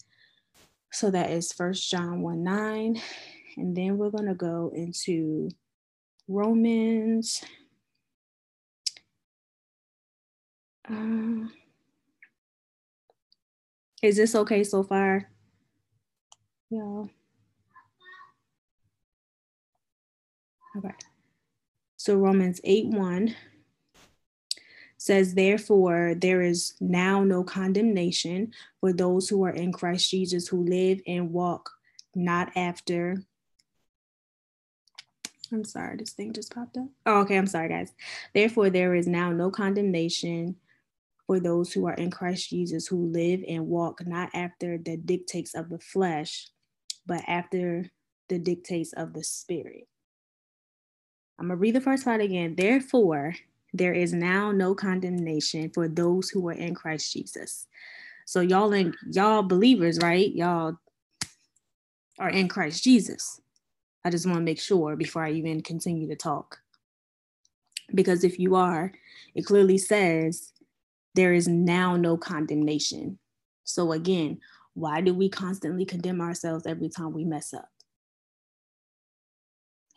So 0.91 1.11
that 1.11 1.29
is 1.29 1.53
First 1.53 1.89
John 1.91 2.21
1 2.21 2.43
9. 2.43 3.01
And 3.57 3.75
then 3.75 3.97
we're 3.97 4.09
going 4.09 4.27
to 4.27 4.33
go 4.33 4.71
into 4.73 5.49
Romans 6.27 7.43
Um, 10.89 11.51
is 14.01 14.17
this 14.17 14.33
okay 14.33 14.63
so 14.63 14.83
far? 14.83 15.29
Yeah. 16.69 17.03
Okay. 20.77 20.93
So 21.97 22.15
Romans 22.15 22.61
8 22.63 22.87
1 22.87 23.35
says, 24.97 25.33
Therefore, 25.33 26.15
there 26.15 26.41
is 26.41 26.73
now 26.79 27.23
no 27.23 27.43
condemnation 27.43 28.53
for 28.79 28.93
those 28.93 29.29
who 29.29 29.43
are 29.43 29.51
in 29.51 29.71
Christ 29.71 30.09
Jesus, 30.09 30.47
who 30.47 30.63
live 30.63 31.01
and 31.05 31.31
walk 31.31 31.69
not 32.15 32.51
after. 32.55 33.23
I'm 35.51 35.63
sorry, 35.63 35.97
this 35.97 36.11
thing 36.11 36.33
just 36.33 36.53
popped 36.53 36.77
up. 36.77 36.87
Oh, 37.05 37.21
okay. 37.21 37.37
I'm 37.37 37.47
sorry, 37.47 37.69
guys. 37.69 37.91
Therefore, 38.33 38.69
there 38.69 38.93
is 38.93 39.07
now 39.07 39.31
no 39.31 39.49
condemnation 39.49 40.55
for 41.29 41.39
those 41.39 41.71
who 41.71 41.85
are 41.85 41.93
in 41.93 42.09
Christ 42.09 42.49
Jesus, 42.49 42.87
who 42.87 43.05
live 43.05 43.41
and 43.47 43.67
walk 43.67 44.03
not 44.03 44.31
after 44.33 44.79
the 44.79 44.97
dictates 44.97 45.53
of 45.53 45.69
the 45.69 45.77
flesh, 45.77 46.47
but 47.05 47.21
after 47.27 47.85
the 48.29 48.39
dictates 48.39 48.93
of 48.93 49.13
the 49.13 49.23
Spirit. 49.23 49.87
I'm 51.37 51.49
going 51.49 51.57
to 51.57 51.61
read 51.61 51.75
the 51.75 51.81
first 51.81 52.03
part 52.03 52.19
again. 52.19 52.55
Therefore, 52.57 53.35
there 53.75 53.93
is 53.93 54.11
now 54.11 54.51
no 54.51 54.73
condemnation 54.73 55.69
for 55.69 55.87
those 55.87 56.31
who 56.31 56.49
are 56.49 56.53
in 56.53 56.73
Christ 56.73 57.13
Jesus. 57.13 57.67
So 58.25 58.41
y'all 58.41 58.73
in 58.73 58.95
y'all 59.11 59.43
believers, 59.43 59.99
right? 60.01 60.33
Y'all 60.33 60.79
are 62.17 62.31
in 62.31 62.47
Christ 62.47 62.83
Jesus. 62.83 63.39
I 64.03 64.09
just 64.09 64.25
want 64.25 64.39
to 64.39 64.43
make 64.43 64.59
sure 64.59 64.95
before 64.95 65.23
I 65.25 65.33
even 65.33 65.61
continue 65.61 66.07
to 66.07 66.15
talk. 66.15 66.57
Because 67.93 68.23
if 68.23 68.39
you 68.39 68.55
are, 68.55 68.91
it 69.35 69.45
clearly 69.45 69.77
says 69.77 70.53
there 71.19 71.33
is 71.33 71.47
now 71.47 71.97
no 71.97 72.17
condemnation. 72.17 73.19
So 73.65 73.91
again, 73.91 74.39
why 74.73 75.01
do 75.01 75.13
we 75.13 75.29
constantly 75.29 75.85
condemn 75.85 76.21
ourselves 76.21 76.65
every 76.65 76.89
time 76.89 77.13
we 77.13 77.25
mess 77.25 77.53
up? 77.53 77.69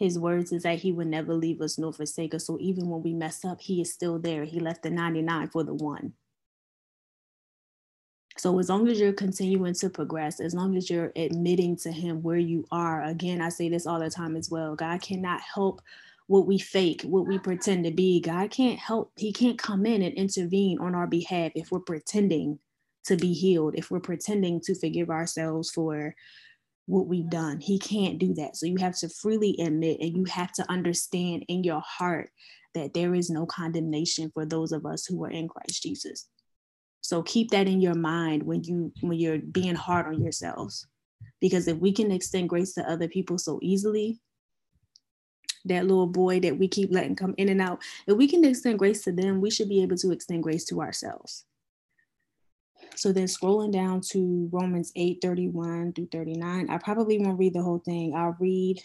his 0.02 0.18
words 0.18 0.50
is 0.50 0.64
that 0.64 0.80
he 0.80 0.90
would 0.90 1.06
never 1.06 1.32
leave 1.32 1.60
us 1.60 1.78
nor 1.78 1.92
forsake 1.92 2.34
us. 2.34 2.46
So 2.46 2.58
even 2.60 2.88
when 2.88 3.02
we 3.02 3.14
mess 3.14 3.44
up, 3.44 3.60
he 3.60 3.80
is 3.80 3.92
still 3.92 4.18
there. 4.18 4.44
He 4.44 4.58
left 4.58 4.82
the 4.82 4.90
99 4.90 5.50
for 5.50 5.62
the 5.62 5.74
one. 5.74 6.14
So 8.36 8.58
as 8.58 8.68
long 8.68 8.88
as 8.88 8.98
you're 8.98 9.12
continuing 9.12 9.74
to 9.74 9.90
progress, 9.90 10.40
as 10.40 10.54
long 10.54 10.76
as 10.76 10.90
you're 10.90 11.12
admitting 11.14 11.76
to 11.78 11.92
him 11.92 12.22
where 12.22 12.38
you 12.38 12.64
are, 12.72 13.04
again, 13.04 13.40
I 13.40 13.50
say 13.50 13.68
this 13.68 13.86
all 13.86 14.00
the 14.00 14.10
time 14.10 14.34
as 14.34 14.50
well. 14.50 14.74
God 14.74 15.00
cannot 15.02 15.40
help 15.40 15.82
what 16.26 16.46
we 16.46 16.58
fake, 16.58 17.02
what 17.02 17.26
we 17.26 17.38
pretend 17.38 17.84
to 17.84 17.90
be. 17.90 18.20
God 18.20 18.50
can't 18.50 18.78
help, 18.78 19.12
he 19.16 19.32
can't 19.32 19.58
come 19.58 19.86
in 19.86 20.02
and 20.02 20.14
intervene 20.14 20.78
on 20.78 20.94
our 20.94 21.06
behalf 21.06 21.52
if 21.54 21.70
we're 21.70 21.80
pretending 21.80 22.58
to 23.04 23.16
be 23.16 23.32
healed, 23.32 23.74
if 23.76 23.90
we're 23.90 24.00
pretending 24.00 24.60
to 24.60 24.74
forgive 24.74 25.10
ourselves 25.10 25.70
for 25.70 26.14
what 26.86 27.06
we've 27.06 27.30
done. 27.30 27.60
He 27.60 27.78
can't 27.78 28.18
do 28.18 28.34
that. 28.34 28.56
So 28.56 28.66
you 28.66 28.76
have 28.78 28.96
to 28.98 29.08
freely 29.08 29.56
admit 29.60 29.98
and 30.00 30.16
you 30.16 30.24
have 30.24 30.52
to 30.52 30.70
understand 30.70 31.44
in 31.48 31.64
your 31.64 31.82
heart 31.84 32.30
that 32.74 32.94
there 32.94 33.14
is 33.14 33.30
no 33.30 33.46
condemnation 33.46 34.30
for 34.32 34.46
those 34.46 34.72
of 34.72 34.86
us 34.86 35.06
who 35.06 35.22
are 35.24 35.30
in 35.30 35.48
Christ 35.48 35.82
Jesus. 35.82 36.28
So 37.00 37.22
keep 37.22 37.50
that 37.50 37.66
in 37.66 37.80
your 37.80 37.94
mind 37.94 38.42
when 38.44 38.62
you 38.62 38.92
when 39.00 39.18
you're 39.18 39.38
being 39.38 39.74
hard 39.74 40.06
on 40.06 40.22
yourselves. 40.22 40.86
Because 41.40 41.66
if 41.66 41.76
we 41.78 41.92
can 41.92 42.12
extend 42.12 42.48
grace 42.48 42.72
to 42.74 42.88
other 42.88 43.08
people 43.08 43.36
so 43.36 43.58
easily, 43.60 44.20
that 45.64 45.86
little 45.86 46.06
boy 46.06 46.40
that 46.40 46.58
we 46.58 46.68
keep 46.68 46.92
letting 46.92 47.16
come 47.16 47.34
in 47.38 47.48
and 47.48 47.60
out, 47.60 47.80
if 48.06 48.16
we 48.16 48.26
can 48.26 48.44
extend 48.44 48.78
grace 48.78 49.02
to 49.04 49.12
them, 49.12 49.40
we 49.40 49.50
should 49.50 49.68
be 49.68 49.82
able 49.82 49.96
to 49.96 50.10
extend 50.10 50.42
grace 50.42 50.64
to 50.66 50.80
ourselves. 50.80 51.44
So 52.96 53.12
then 53.12 53.26
scrolling 53.26 53.72
down 53.72 54.00
to 54.10 54.48
Romans 54.52 54.92
8 54.96 55.18
31 55.22 55.92
through 55.92 56.08
39, 56.12 56.68
I 56.68 56.78
probably 56.78 57.18
won't 57.18 57.38
read 57.38 57.54
the 57.54 57.62
whole 57.62 57.78
thing. 57.78 58.14
I'll 58.14 58.36
read 58.38 58.82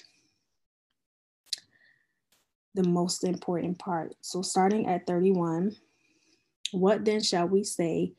the 2.74 2.88
most 2.88 3.24
important 3.24 3.80
part. 3.80 4.14
So 4.22 4.42
starting 4.42 4.88
at 4.88 5.08
31, 5.08 5.76
what 6.72 7.06
then 7.06 7.22
shall 7.22 7.48
we 7.48 7.64
say 7.64 8.14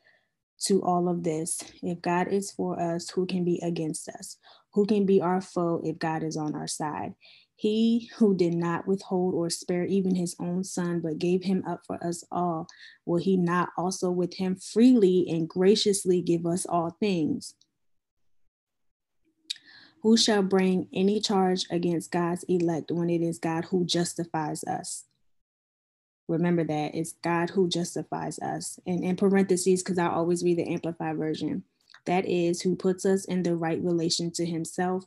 to 0.62 0.82
all 0.82 1.08
of 1.08 1.22
this? 1.22 1.62
If 1.82 2.02
God 2.02 2.28
is 2.28 2.50
for 2.50 2.80
us, 2.80 3.08
who 3.10 3.24
can 3.24 3.44
be 3.44 3.60
against 3.62 4.08
us? 4.08 4.36
Who 4.74 4.84
can 4.84 5.06
be 5.06 5.20
our 5.22 5.40
foe 5.40 5.80
if 5.84 5.98
God 5.98 6.22
is 6.22 6.36
on 6.36 6.54
our 6.54 6.66
side? 6.66 7.14
He 7.58 8.08
who 8.18 8.36
did 8.36 8.54
not 8.54 8.86
withhold 8.86 9.34
or 9.34 9.50
spare 9.50 9.84
even 9.84 10.14
his 10.14 10.36
own 10.38 10.62
son, 10.62 11.00
but 11.00 11.18
gave 11.18 11.42
him 11.42 11.64
up 11.66 11.80
for 11.84 11.98
us 12.04 12.22
all, 12.30 12.68
will 13.04 13.18
he 13.18 13.36
not 13.36 13.70
also 13.76 14.12
with 14.12 14.34
him 14.34 14.54
freely 14.54 15.26
and 15.28 15.48
graciously 15.48 16.22
give 16.22 16.46
us 16.46 16.64
all 16.64 16.96
things? 17.00 17.56
Who 20.02 20.16
shall 20.16 20.44
bring 20.44 20.86
any 20.92 21.18
charge 21.18 21.66
against 21.68 22.12
God's 22.12 22.44
elect 22.44 22.92
when 22.92 23.10
it 23.10 23.22
is 23.22 23.40
God 23.40 23.64
who 23.64 23.84
justifies 23.84 24.62
us? 24.62 25.06
Remember 26.28 26.62
that 26.62 26.94
it's 26.94 27.14
God 27.24 27.50
who 27.50 27.68
justifies 27.68 28.38
us. 28.38 28.78
And 28.86 29.02
in 29.02 29.16
parentheses, 29.16 29.82
because 29.82 29.98
I 29.98 30.06
always 30.06 30.44
read 30.44 30.58
the 30.58 30.68
Amplified 30.68 31.16
version, 31.16 31.64
that 32.04 32.24
is, 32.24 32.60
who 32.60 32.76
puts 32.76 33.04
us 33.04 33.24
in 33.24 33.42
the 33.42 33.56
right 33.56 33.82
relation 33.82 34.30
to 34.34 34.46
himself 34.46 35.06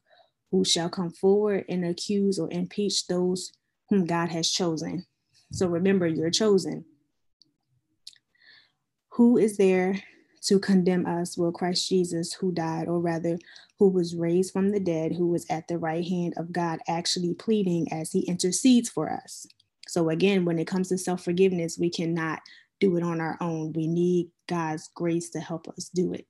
who 0.51 0.65
shall 0.65 0.89
come 0.89 1.09
forward 1.09 1.65
and 1.69 1.85
accuse 1.85 2.37
or 2.37 2.49
impeach 2.51 3.07
those 3.07 3.51
whom 3.89 4.05
God 4.05 4.29
has 4.29 4.49
chosen. 4.49 5.05
So 5.51 5.67
remember, 5.67 6.07
you're 6.07 6.29
chosen. 6.29 6.85
Who 9.13 9.37
is 9.37 9.57
there 9.57 10.01
to 10.43 10.59
condemn 10.59 11.05
us? 11.05 11.37
Will 11.37 11.51
Christ 11.51 11.87
Jesus, 11.87 12.33
who 12.33 12.51
died, 12.51 12.87
or 12.87 12.99
rather, 12.99 13.37
who 13.79 13.89
was 13.89 14.15
raised 14.15 14.53
from 14.53 14.69
the 14.69 14.79
dead, 14.79 15.13
who 15.13 15.27
was 15.27 15.45
at 15.49 15.67
the 15.67 15.77
right 15.77 16.07
hand 16.07 16.33
of 16.37 16.51
God, 16.51 16.79
actually 16.87 17.33
pleading 17.33 17.91
as 17.91 18.11
he 18.11 18.21
intercedes 18.21 18.89
for 18.89 19.11
us. 19.11 19.45
So, 19.87 20.09
again, 20.09 20.45
when 20.45 20.59
it 20.59 20.67
comes 20.67 20.89
to 20.89 20.97
self 20.97 21.23
forgiveness, 21.23 21.77
we 21.77 21.89
cannot 21.89 22.39
do 22.79 22.95
it 22.95 23.03
on 23.03 23.19
our 23.19 23.37
own. 23.41 23.73
We 23.73 23.87
need 23.87 24.31
God's 24.47 24.89
grace 24.95 25.29
to 25.31 25.39
help 25.39 25.67
us 25.67 25.89
do 25.89 26.13
it 26.13 26.25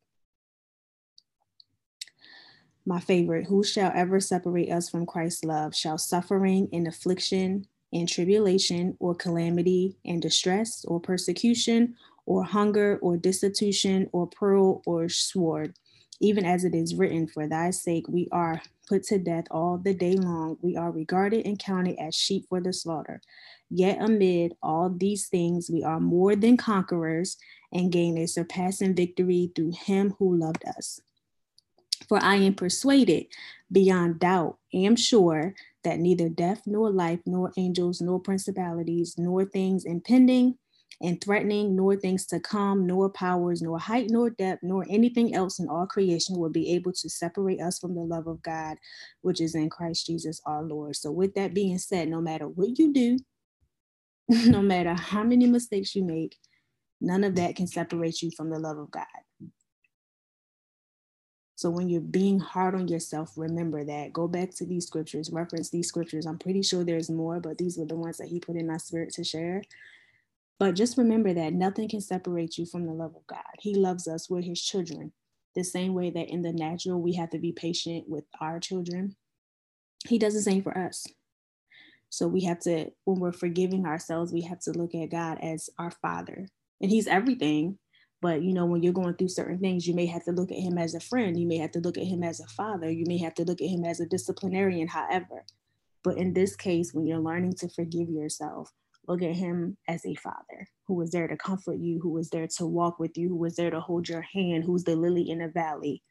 my 2.86 3.00
favorite, 3.00 3.48
who 3.48 3.64
shall 3.64 3.92
ever 3.94 4.20
separate 4.20 4.72
us 4.72 4.90
from 4.90 5.06
Christ's 5.06 5.44
love? 5.44 5.76
Shall 5.76 5.98
suffering 5.98 6.68
and 6.74 6.88
affliction 6.88 7.68
and 7.94 8.08
tribulation 8.08 8.96
or 9.00 9.14
calamity 9.14 9.98
and 10.06 10.22
distress 10.22 10.84
or 10.88 11.00
persecution 11.00 11.96
or 12.26 12.44
hunger 12.44 12.98
or 13.02 13.18
destitution 13.18 14.10
or 14.14 14.28
pearl 14.28 14.82
or 14.86 15.10
sword, 15.10 15.76
even 16.20 16.46
as 16.46 16.64
it 16.64 16.74
is 16.74 16.96
written, 16.96 17.28
For 17.28 17.48
thy 17.48 17.72
sake 17.72 18.08
we 18.08 18.28
are 18.32 18.62
put 18.88 19.04
to 19.04 19.20
death 19.20 19.46
all 19.52 19.78
the 19.78 19.94
day 19.94 20.14
long. 20.14 20.58
We 20.62 20.76
are 20.76 20.92
regarded 20.92 21.46
and 21.46 21.60
counted 21.60 22.00
as 22.00 22.16
sheep 22.16 22.48
for 22.50 22.62
the 22.62 22.74
slaughter. 22.74 23.22
Yet 23.70 24.02
amid 24.02 24.56
all 24.62 24.90
these 24.90 25.28
things, 25.28 25.70
we 25.70 25.84
are 25.84 26.00
more 26.00 26.36
than 26.36 26.58
conquerors 26.58 27.38
and 27.72 27.92
gain 27.92 28.18
a 28.18 28.28
surpassing 28.28 28.96
victory 28.96 29.52
through 29.56 29.72
him 29.72 30.16
who 30.20 30.36
loved 30.36 30.64
us. 30.66 31.00
For 32.08 32.22
I 32.22 32.36
am 32.36 32.54
persuaded 32.56 33.26
beyond 33.72 34.20
doubt, 34.20 34.58
am 34.74 34.96
sure 34.96 35.54
that 35.84 36.00
neither 36.00 36.30
death 36.30 36.64
nor 36.66 36.90
life, 36.90 37.20
nor 37.26 37.52
angels, 37.58 38.02
nor 38.02 38.20
principalities, 38.20 39.16
nor 39.18 39.46
things 39.46 39.86
impending 39.86 40.58
and 41.02 41.20
threatening, 41.20 41.76
nor 41.76 41.96
things 41.96 42.26
to 42.28 42.40
come, 42.40 42.86
nor 42.86 43.10
powers, 43.10 43.62
nor 43.62 43.80
height, 43.80 44.08
nor 44.10 44.30
depth, 44.30 44.62
nor 44.62 44.86
anything 44.90 45.34
else 45.34 45.60
in 45.60 45.68
all 45.68 45.88
creation 45.88 46.38
will 46.38 46.50
be 46.50 46.72
able 46.74 46.92
to 46.94 47.10
separate 47.10 47.60
us 47.60 47.80
from 47.80 47.96
the 47.96 48.02
love 48.02 48.28
of 48.28 48.42
God, 48.44 48.78
which 49.22 49.42
is 49.42 49.56
in 49.56 49.70
Christ 49.70 50.06
Jesus 50.06 50.42
our 50.46 50.62
Lord. 50.62 50.96
So, 50.96 51.12
with 51.12 51.34
that 51.36 51.54
being 51.54 51.78
said, 51.80 52.08
no 52.08 52.22
matter 52.22 52.48
what 52.48 52.78
you 52.78 52.94
do, 52.94 53.18
no 54.30 54.62
matter 54.62 54.94
how 54.94 55.24
many 55.24 55.48
mistakes 55.48 55.96
you 55.96 56.04
make, 56.04 56.38
none 57.00 57.24
of 57.24 57.36
that 57.36 57.56
can 57.56 57.68
separate 57.68 58.22
you 58.22 58.30
from 58.38 58.50
the 58.52 58.60
love 58.60 58.78
of 58.78 58.92
God. 58.92 59.06
So 61.62 61.70
when 61.70 61.90
you're 61.90 62.02
being 62.02 62.40
hard 62.40 62.74
on 62.74 62.88
yourself, 62.88 63.34
remember 63.38 63.84
that. 63.84 64.14
Go 64.14 64.28
back 64.28 64.50
to 64.56 64.66
these 64.66 64.88
scriptures, 64.88 65.30
reference 65.30 65.70
these 65.70 65.88
scriptures. 65.88 66.26
I'm 66.26 66.40
pretty 66.40 66.64
sure 66.64 66.84
there's 66.84 67.12
more, 67.12 67.40
but 67.40 67.60
these 67.60 67.78
were 67.78 67.86
the 67.86 67.96
ones 67.96 68.18
that 68.18 68.30
he 68.30 68.40
put 68.40 68.56
in 68.56 68.66
my 68.66 68.78
spirit 68.78 69.14
to 69.14 69.24
share. 69.24 69.62
But 70.58 70.74
just 70.74 70.98
remember 70.98 71.36
that 71.36 71.54
nothing 71.54 71.88
can 71.88 72.02
separate 72.02 72.58
you 72.58 72.66
from 72.66 72.88
the 72.88 72.94
love 72.94 73.16
of 73.16 73.28
God. 73.28 73.44
He 73.60 73.76
loves 73.76 74.08
us, 74.08 74.28
we're 74.28 74.42
his 74.42 74.60
children. 74.60 75.12
The 75.54 75.64
same 75.64 75.94
way 75.94 76.10
that 76.10 76.30
in 76.30 76.42
the 76.42 76.52
natural, 76.52 77.00
we 77.00 77.14
have 77.14 77.30
to 77.30 77.38
be 77.38 77.52
patient 77.52 78.10
with 78.10 78.24
our 78.40 78.60
children, 78.60 79.16
he 80.08 80.18
does 80.18 80.34
the 80.34 80.42
same 80.42 80.64
for 80.64 80.76
us. 80.76 81.06
So 82.10 82.28
we 82.28 82.42
have 82.46 82.60
to, 82.62 82.90
when 83.06 83.20
we're 83.20 83.34
forgiving 83.34 83.86
ourselves, 83.86 84.34
we 84.34 84.42
have 84.42 84.62
to 84.62 84.72
look 84.72 84.96
at 84.96 85.12
God 85.12 85.38
as 85.44 85.70
our 85.78 85.92
father. 85.92 86.48
And 86.82 86.90
he's 86.90 87.06
everything, 87.06 87.78
but 88.22 88.44
you 88.44 88.54
know, 88.54 88.66
when 88.66 88.84
you're 88.84 88.94
going 88.94 89.16
through 89.16 89.30
certain 89.30 89.60
things, 89.60 89.88
you 89.88 89.96
may 89.96 90.08
have 90.08 90.26
to 90.26 90.32
look 90.32 90.52
at 90.52 90.60
him 90.60 90.78
as 90.78 90.96
a 90.96 91.00
friend. 91.00 91.40
You 91.40 91.48
may 91.48 91.58
have 91.58 91.72
to 91.74 91.80
look 91.80 91.98
at 91.98 92.06
him 92.06 92.24
as 92.24 92.40
a 92.40 92.48
father. 92.48 92.92
You 92.92 93.06
may 93.08 93.18
have 93.20 93.36
to 93.36 93.46
look 93.46 93.62
at 93.62 93.70
him 93.70 93.86
as 93.86 94.00
a 94.02 94.08
disciplinarian, 94.08 94.88
however. 94.88 95.46
But 96.04 96.18
in 96.18 96.34
this 96.34 96.56
case, 96.56 96.94
when 96.94 97.08
you're 97.08 97.20
learning 97.20 97.56
to 97.60 97.70
forgive 97.70 98.10
yourself, 98.10 98.72
look 99.08 99.24
at 99.24 99.36
him 99.36 99.78
as 99.88 100.06
a 100.06 100.16
father 100.16 100.68
who 100.88 100.96
was 100.96 101.12
there 101.12 101.28
to 101.28 101.38
comfort 101.38 101.80
you, 101.80 102.00
who 102.02 102.12
was 102.12 102.30
there 102.32 102.48
to 102.48 102.68
walk 102.68 103.00
with 103.00 103.18
you, 103.18 103.30
who 103.30 103.38
was 103.38 103.56
there 103.58 103.72
to 103.72 103.82
hold 103.82 104.10
your 104.10 104.22
hand, 104.22 104.66
who's 104.66 104.86
the 104.86 104.96
lily 104.96 105.30
in 105.30 105.40
the 105.40 105.50
valley. 105.50 106.04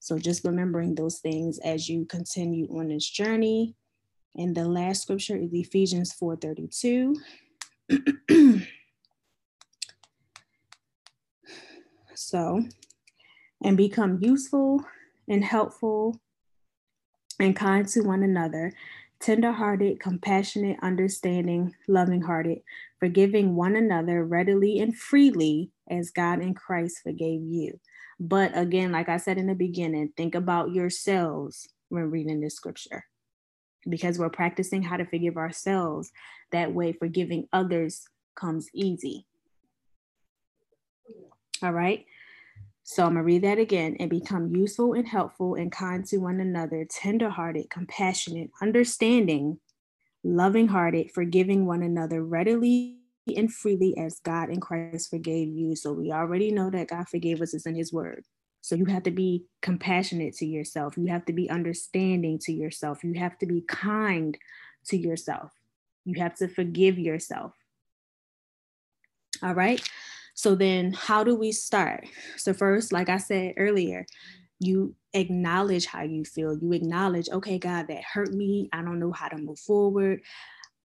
So 0.00 0.18
just 0.18 0.44
remembering 0.44 0.94
those 0.96 1.20
things 1.20 1.58
as 1.60 1.88
you 1.88 2.06
continue 2.06 2.66
on 2.78 2.88
this 2.88 3.08
journey 3.08 3.74
And 4.36 4.56
the 4.56 4.66
last 4.66 5.02
scripture 5.02 5.36
is 5.36 5.50
Ephesians 5.52 6.14
4:32. 6.20 7.16
so, 12.28 12.62
and 13.62 13.76
become 13.76 14.18
useful 14.20 14.84
and 15.28 15.44
helpful 15.44 16.20
and 17.40 17.56
kind 17.56 17.86
to 17.88 18.02
one 18.02 18.22
another, 18.22 18.72
tenderhearted, 19.20 20.00
compassionate, 20.00 20.78
understanding, 20.82 21.74
loving 21.86 22.22
hearted, 22.22 22.58
forgiving 23.00 23.54
one 23.54 23.76
another 23.76 24.24
readily 24.24 24.78
and 24.78 24.96
freely 24.96 25.70
as 25.88 26.10
God 26.10 26.42
in 26.42 26.54
Christ 26.54 27.00
forgave 27.02 27.42
you. 27.42 27.80
But 28.20 28.56
again, 28.56 28.92
like 28.92 29.08
I 29.08 29.16
said 29.16 29.38
in 29.38 29.46
the 29.46 29.54
beginning, 29.54 30.12
think 30.16 30.34
about 30.34 30.72
yourselves 30.72 31.68
when 31.88 32.10
reading 32.10 32.40
this 32.40 32.56
scripture 32.56 33.04
because 33.88 34.18
we're 34.18 34.28
practicing 34.28 34.82
how 34.82 34.96
to 34.96 35.06
forgive 35.06 35.36
ourselves. 35.36 36.10
That 36.52 36.74
way, 36.74 36.92
forgiving 36.92 37.48
others 37.52 38.04
comes 38.34 38.68
easy. 38.74 39.26
All 41.62 41.72
right. 41.72 42.04
So 42.90 43.02
I'm 43.02 43.12
going 43.12 43.16
to 43.16 43.22
read 43.22 43.42
that 43.42 43.58
again 43.58 43.98
and 44.00 44.08
become 44.08 44.48
useful 44.48 44.94
and 44.94 45.06
helpful 45.06 45.56
and 45.56 45.70
kind 45.70 46.06
to 46.06 46.16
one 46.16 46.40
another, 46.40 46.86
tenderhearted, 46.88 47.68
compassionate, 47.68 48.48
understanding, 48.62 49.60
loving 50.24 50.68
hearted, 50.68 51.10
forgiving 51.12 51.66
one 51.66 51.82
another 51.82 52.24
readily 52.24 52.96
and 53.36 53.52
freely 53.52 53.94
as 53.98 54.20
God 54.20 54.48
in 54.48 54.58
Christ 54.58 55.10
forgave 55.10 55.48
you. 55.48 55.76
So 55.76 55.92
we 55.92 56.12
already 56.12 56.50
know 56.50 56.70
that 56.70 56.88
God 56.88 57.10
forgave 57.10 57.42
us 57.42 57.52
is 57.52 57.66
in 57.66 57.74
his 57.74 57.92
word. 57.92 58.24
So 58.62 58.74
you 58.74 58.86
have 58.86 59.02
to 59.02 59.10
be 59.10 59.44
compassionate 59.60 60.34
to 60.36 60.46
yourself. 60.46 60.96
You 60.96 61.08
have 61.08 61.26
to 61.26 61.34
be 61.34 61.50
understanding 61.50 62.38
to 62.44 62.54
yourself. 62.54 63.04
You 63.04 63.12
have 63.20 63.36
to 63.40 63.46
be 63.46 63.60
kind 63.68 64.34
to 64.86 64.96
yourself. 64.96 65.52
You 66.06 66.22
have 66.22 66.36
to 66.36 66.48
forgive 66.48 66.98
yourself. 66.98 67.52
All 69.42 69.54
right. 69.54 69.86
So 70.38 70.54
then, 70.54 70.92
how 70.92 71.24
do 71.24 71.34
we 71.34 71.50
start? 71.50 72.06
So, 72.36 72.54
first, 72.54 72.92
like 72.92 73.08
I 73.08 73.16
said 73.16 73.54
earlier, 73.56 74.06
you 74.60 74.94
acknowledge 75.12 75.86
how 75.86 76.02
you 76.02 76.24
feel. 76.24 76.56
You 76.56 76.74
acknowledge, 76.74 77.28
okay, 77.28 77.58
God, 77.58 77.88
that 77.88 78.04
hurt 78.04 78.32
me. 78.32 78.68
I 78.72 78.82
don't 78.82 79.00
know 79.00 79.10
how 79.10 79.26
to 79.26 79.36
move 79.36 79.58
forward. 79.58 80.20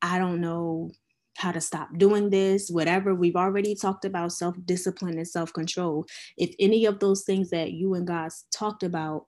I 0.02 0.18
don't 0.18 0.42
know 0.42 0.90
how 1.38 1.52
to 1.52 1.60
stop 1.62 1.88
doing 1.96 2.28
this, 2.28 2.68
whatever. 2.68 3.14
We've 3.14 3.34
already 3.34 3.74
talked 3.74 4.04
about 4.04 4.34
self 4.34 4.56
discipline 4.66 5.16
and 5.16 5.26
self 5.26 5.54
control. 5.54 6.04
If 6.36 6.54
any 6.58 6.84
of 6.84 6.98
those 7.00 7.22
things 7.22 7.48
that 7.48 7.72
you 7.72 7.94
and 7.94 8.06
God 8.06 8.32
talked 8.54 8.82
about, 8.82 9.24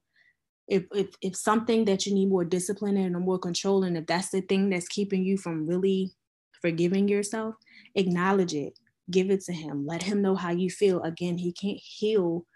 if, 0.69 0.85
if, 0.93 1.09
if 1.23 1.37
something 1.37 1.87
that 1.87 2.05
you 2.05 2.13
need 2.13 2.29
more 2.29 2.45
discipline 2.45 2.99
and 2.99 3.17
or 3.17 3.21
more 3.21 3.39
control, 3.39 3.83
and 3.83 3.97
if 3.97 4.05
that's 4.07 4.29
the 4.29 4.43
thing 4.43 4.69
that's 4.69 4.89
keeping 4.89 5.25
you 5.25 5.39
from 5.39 5.67
really 5.67 6.13
forgiving 6.61 7.09
yourself, 7.09 7.55
acknowledge 7.95 8.53
it 8.53 8.79
give 9.13 9.31
it 9.31 9.43
to 9.43 9.53
him. 9.53 9.87
Let 9.87 10.03
him 10.03 10.23
know 10.23 10.35
how 10.35 10.51
you 10.51 10.71
feel. 10.71 11.03
Again 11.03 11.39
he 11.39 11.53
can't 11.53 11.79
heal 11.79 12.47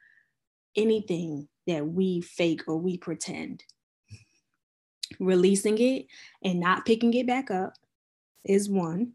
anything 0.74 1.48
that 1.66 1.86
we 1.86 2.20
fake 2.20 2.62
or 2.66 2.76
we 2.76 2.98
pretend. 2.98 3.62
Releasing 5.20 5.78
it 5.78 6.06
and 6.42 6.60
not 6.60 6.84
picking 6.84 7.14
it 7.14 7.26
back 7.26 7.50
up 7.50 7.74
is 8.44 8.68
one. 8.68 9.12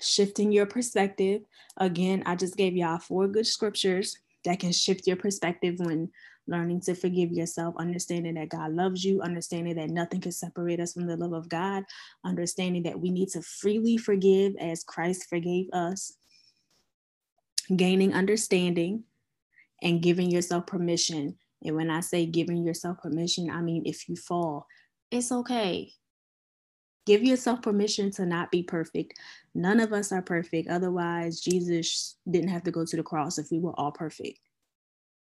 Shifting 0.00 0.52
your 0.52 0.66
perspective. 0.66 1.42
Again 1.76 2.22
i 2.24 2.34
just 2.34 2.56
gave 2.56 2.76
y'all 2.76 2.98
four 2.98 3.28
good 3.28 3.46
scriptures 3.46 4.16
that 4.44 4.60
can 4.60 4.72
shift 4.72 5.06
your 5.06 5.16
perspective 5.16 5.74
when 5.78 6.10
learning 6.46 6.80
to 6.82 6.94
forgive 6.94 7.32
yourself, 7.32 7.74
understanding 7.78 8.34
that 8.34 8.48
God 8.48 8.72
loves 8.72 9.04
you, 9.04 9.20
understanding 9.22 9.76
that 9.76 9.90
nothing 9.90 10.20
can 10.20 10.32
separate 10.32 10.80
us 10.80 10.92
from 10.92 11.06
the 11.06 11.16
love 11.16 11.32
of 11.32 11.48
God, 11.48 11.84
understanding 12.24 12.84
that 12.84 12.98
we 12.98 13.10
need 13.10 13.28
to 13.30 13.42
freely 13.42 13.96
forgive 13.96 14.54
as 14.60 14.84
Christ 14.84 15.28
forgave 15.28 15.68
us, 15.72 16.12
gaining 17.74 18.14
understanding, 18.14 19.04
and 19.82 20.02
giving 20.02 20.30
yourself 20.30 20.66
permission. 20.66 21.36
And 21.64 21.76
when 21.76 21.90
I 21.90 22.00
say 22.00 22.26
giving 22.26 22.64
yourself 22.64 22.98
permission, 23.02 23.50
I 23.50 23.60
mean 23.60 23.82
if 23.86 24.08
you 24.08 24.16
fall, 24.16 24.66
it's 25.10 25.32
okay. 25.32 25.92
Give 27.06 27.22
yourself 27.22 27.62
permission 27.62 28.10
to 28.12 28.26
not 28.26 28.50
be 28.50 28.64
perfect. 28.64 29.14
None 29.54 29.78
of 29.78 29.92
us 29.92 30.10
are 30.10 30.22
perfect. 30.22 30.68
Otherwise, 30.68 31.40
Jesus 31.40 32.16
didn't 32.28 32.48
have 32.48 32.64
to 32.64 32.72
go 32.72 32.84
to 32.84 32.96
the 32.96 33.02
cross 33.02 33.38
if 33.38 33.50
we 33.52 33.60
were 33.60 33.78
all 33.78 33.92
perfect. 33.92 34.40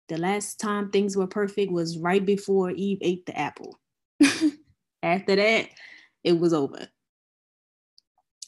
The 0.09 0.17
last 0.17 0.59
time 0.59 0.89
things 0.89 1.15
were 1.15 1.27
perfect 1.27 1.71
was 1.71 1.97
right 1.97 2.25
before 2.25 2.71
Eve 2.71 2.99
ate 3.01 3.25
the 3.25 3.37
apple. 3.37 3.79
After 5.03 5.35
that, 5.35 5.69
it 6.23 6.39
was 6.39 6.53
over. 6.53 6.87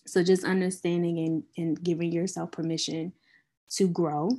So 0.08 0.24
just 0.24 0.44
understanding 0.44 1.20
and, 1.20 1.44
and 1.58 1.84
giving 1.84 2.12
yourself 2.12 2.52
permission 2.52 3.14
to 3.72 3.88
grow. 3.88 4.30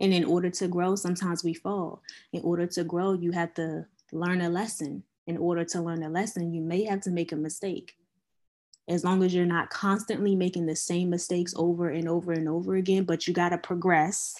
And 0.00 0.12
in 0.12 0.24
order 0.24 0.50
to 0.50 0.68
grow, 0.68 0.96
sometimes 0.96 1.44
we 1.44 1.54
fall. 1.54 2.02
In 2.32 2.42
order 2.42 2.66
to 2.66 2.84
grow, 2.84 3.12
you 3.12 3.30
have 3.30 3.54
to 3.54 3.86
learn 4.10 4.40
a 4.40 4.48
lesson. 4.48 5.04
In 5.26 5.36
order 5.36 5.64
to 5.66 5.80
learn 5.80 6.02
a 6.02 6.08
lesson, 6.08 6.52
you 6.52 6.60
may 6.60 6.84
have 6.84 7.02
to 7.02 7.10
make 7.10 7.30
a 7.30 7.36
mistake. 7.36 7.94
As 8.88 9.04
long 9.04 9.22
as 9.22 9.32
you're 9.32 9.46
not 9.46 9.70
constantly 9.70 10.34
making 10.34 10.66
the 10.66 10.74
same 10.74 11.08
mistakes 11.08 11.54
over 11.56 11.88
and 11.88 12.08
over 12.08 12.32
and 12.32 12.48
over 12.48 12.74
again, 12.74 13.04
but 13.04 13.28
you 13.28 13.32
got 13.32 13.50
to 13.50 13.58
progress 13.58 14.34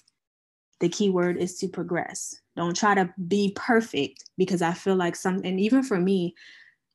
the 0.82 0.88
key 0.88 1.10
word 1.10 1.36
is 1.36 1.58
to 1.58 1.68
progress. 1.68 2.40
Don't 2.56 2.76
try 2.76 2.96
to 2.96 3.14
be 3.28 3.52
perfect 3.54 4.24
because 4.36 4.62
I 4.62 4.72
feel 4.72 4.96
like 4.96 5.14
some, 5.14 5.40
and 5.44 5.60
even 5.60 5.84
for 5.84 5.96
me, 5.96 6.34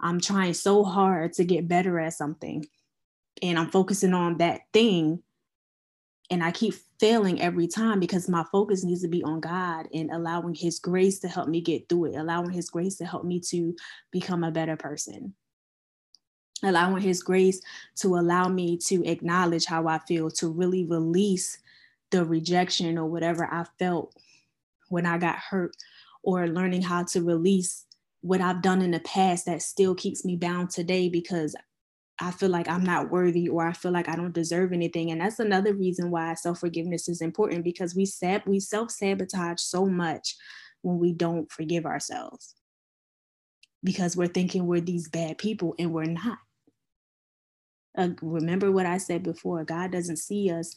I'm 0.02 0.20
trying 0.20 0.54
so 0.56 0.84
hard 0.84 1.32
to 1.34 1.46
get 1.46 1.70
better 1.70 1.98
at 1.98 2.14
something 2.14 2.66
and 3.42 3.58
I'm 3.58 3.72
focusing 3.72 4.14
on 4.14 4.40
that 4.40 4.64
thing. 4.74 5.24
And 6.30 6.44
I 6.44 6.52
keep 6.52 6.74
failing 7.00 7.42
every 7.42 7.68
time 7.68 8.02
because 8.02 8.28
my 8.28 8.44
focus 8.52 8.84
needs 8.84 9.04
to 9.04 9.08
be 9.08 9.24
on 9.24 9.40
God 9.40 9.88
and 9.94 10.12
allowing 10.12 10.54
His 10.54 10.80
grace 10.80 11.20
to 11.20 11.30
help 11.30 11.48
me 11.48 11.62
get 11.62 11.88
through 11.88 12.12
it, 12.12 12.18
allowing 12.18 12.50
His 12.50 12.70
grace 12.70 12.98
to 12.98 13.06
help 13.06 13.24
me 13.24 13.40
to 13.52 13.74
become 14.12 14.44
a 14.44 14.52
better 14.52 14.76
person 14.76 15.34
allowing 16.64 17.04
his 17.04 17.22
grace 17.22 17.62
to 17.96 18.16
allow 18.16 18.48
me 18.48 18.76
to 18.76 19.06
acknowledge 19.06 19.66
how 19.66 19.88
I 19.88 20.00
feel, 20.00 20.32
to 20.32 20.50
really 20.50 20.86
release 20.86 21.60
the 22.12 22.26
rejection 22.26 22.98
or 22.98 23.06
whatever 23.06 23.46
I 23.46 23.66
felt 23.80 24.16
when 24.90 25.06
I 25.06 25.18
got 25.18 25.38
hurt, 25.38 25.76
or 26.24 26.48
learning 26.48 26.82
how 26.82 27.04
to 27.04 27.24
release 27.24 27.86
what 28.22 28.42
I've 28.42 28.62
done 28.62 28.82
in 28.82 28.92
the 28.92 29.00
past 29.02 29.46
that 29.46 29.62
still 29.62 29.96
keeps 29.96 30.26
me 30.26 30.36
bound 30.36 30.70
today 30.70 31.10
because 31.10 31.56
I 32.20 32.32
feel 32.32 32.50
like 32.50 32.68
I'm 32.68 32.84
not 32.84 33.12
worthy 33.12 33.48
or 33.48 33.68
I 33.68 33.74
feel 33.74 33.92
like 33.92 34.10
I 34.10 34.16
don't 34.16 34.34
deserve 34.34 34.74
anything. 34.74 35.12
And 35.12 35.22
that's 35.22 35.40
another 35.40 35.74
reason 35.74 36.10
why 36.10 36.34
self 36.34 36.60
forgiveness 36.60 37.08
is 37.08 37.22
important 37.22 37.64
because 37.64 37.96
we 37.96 38.06
sab- 38.06 38.48
we 38.48 38.60
self 38.60 38.92
sabotage 38.92 39.62
so 39.62 39.86
much 39.86 40.36
when 40.82 40.98
we 40.98 41.14
don't 41.14 41.52
forgive 41.52 41.86
ourselves 41.86 42.56
because 43.84 44.18
we're 44.18 44.28
thinking 44.28 44.66
we're 44.66 44.82
these 44.82 45.10
bad 45.10 45.38
people 45.38 45.76
and 45.78 45.94
we're 45.94 46.06
not. 46.06 46.40
Uh, 47.96 48.10
remember 48.22 48.72
what 48.72 48.86
I 48.86 48.98
said 48.98 49.24
before 49.24 49.64
God 49.64 49.92
doesn't 49.92 50.18
see 50.18 50.52
us 50.52 50.76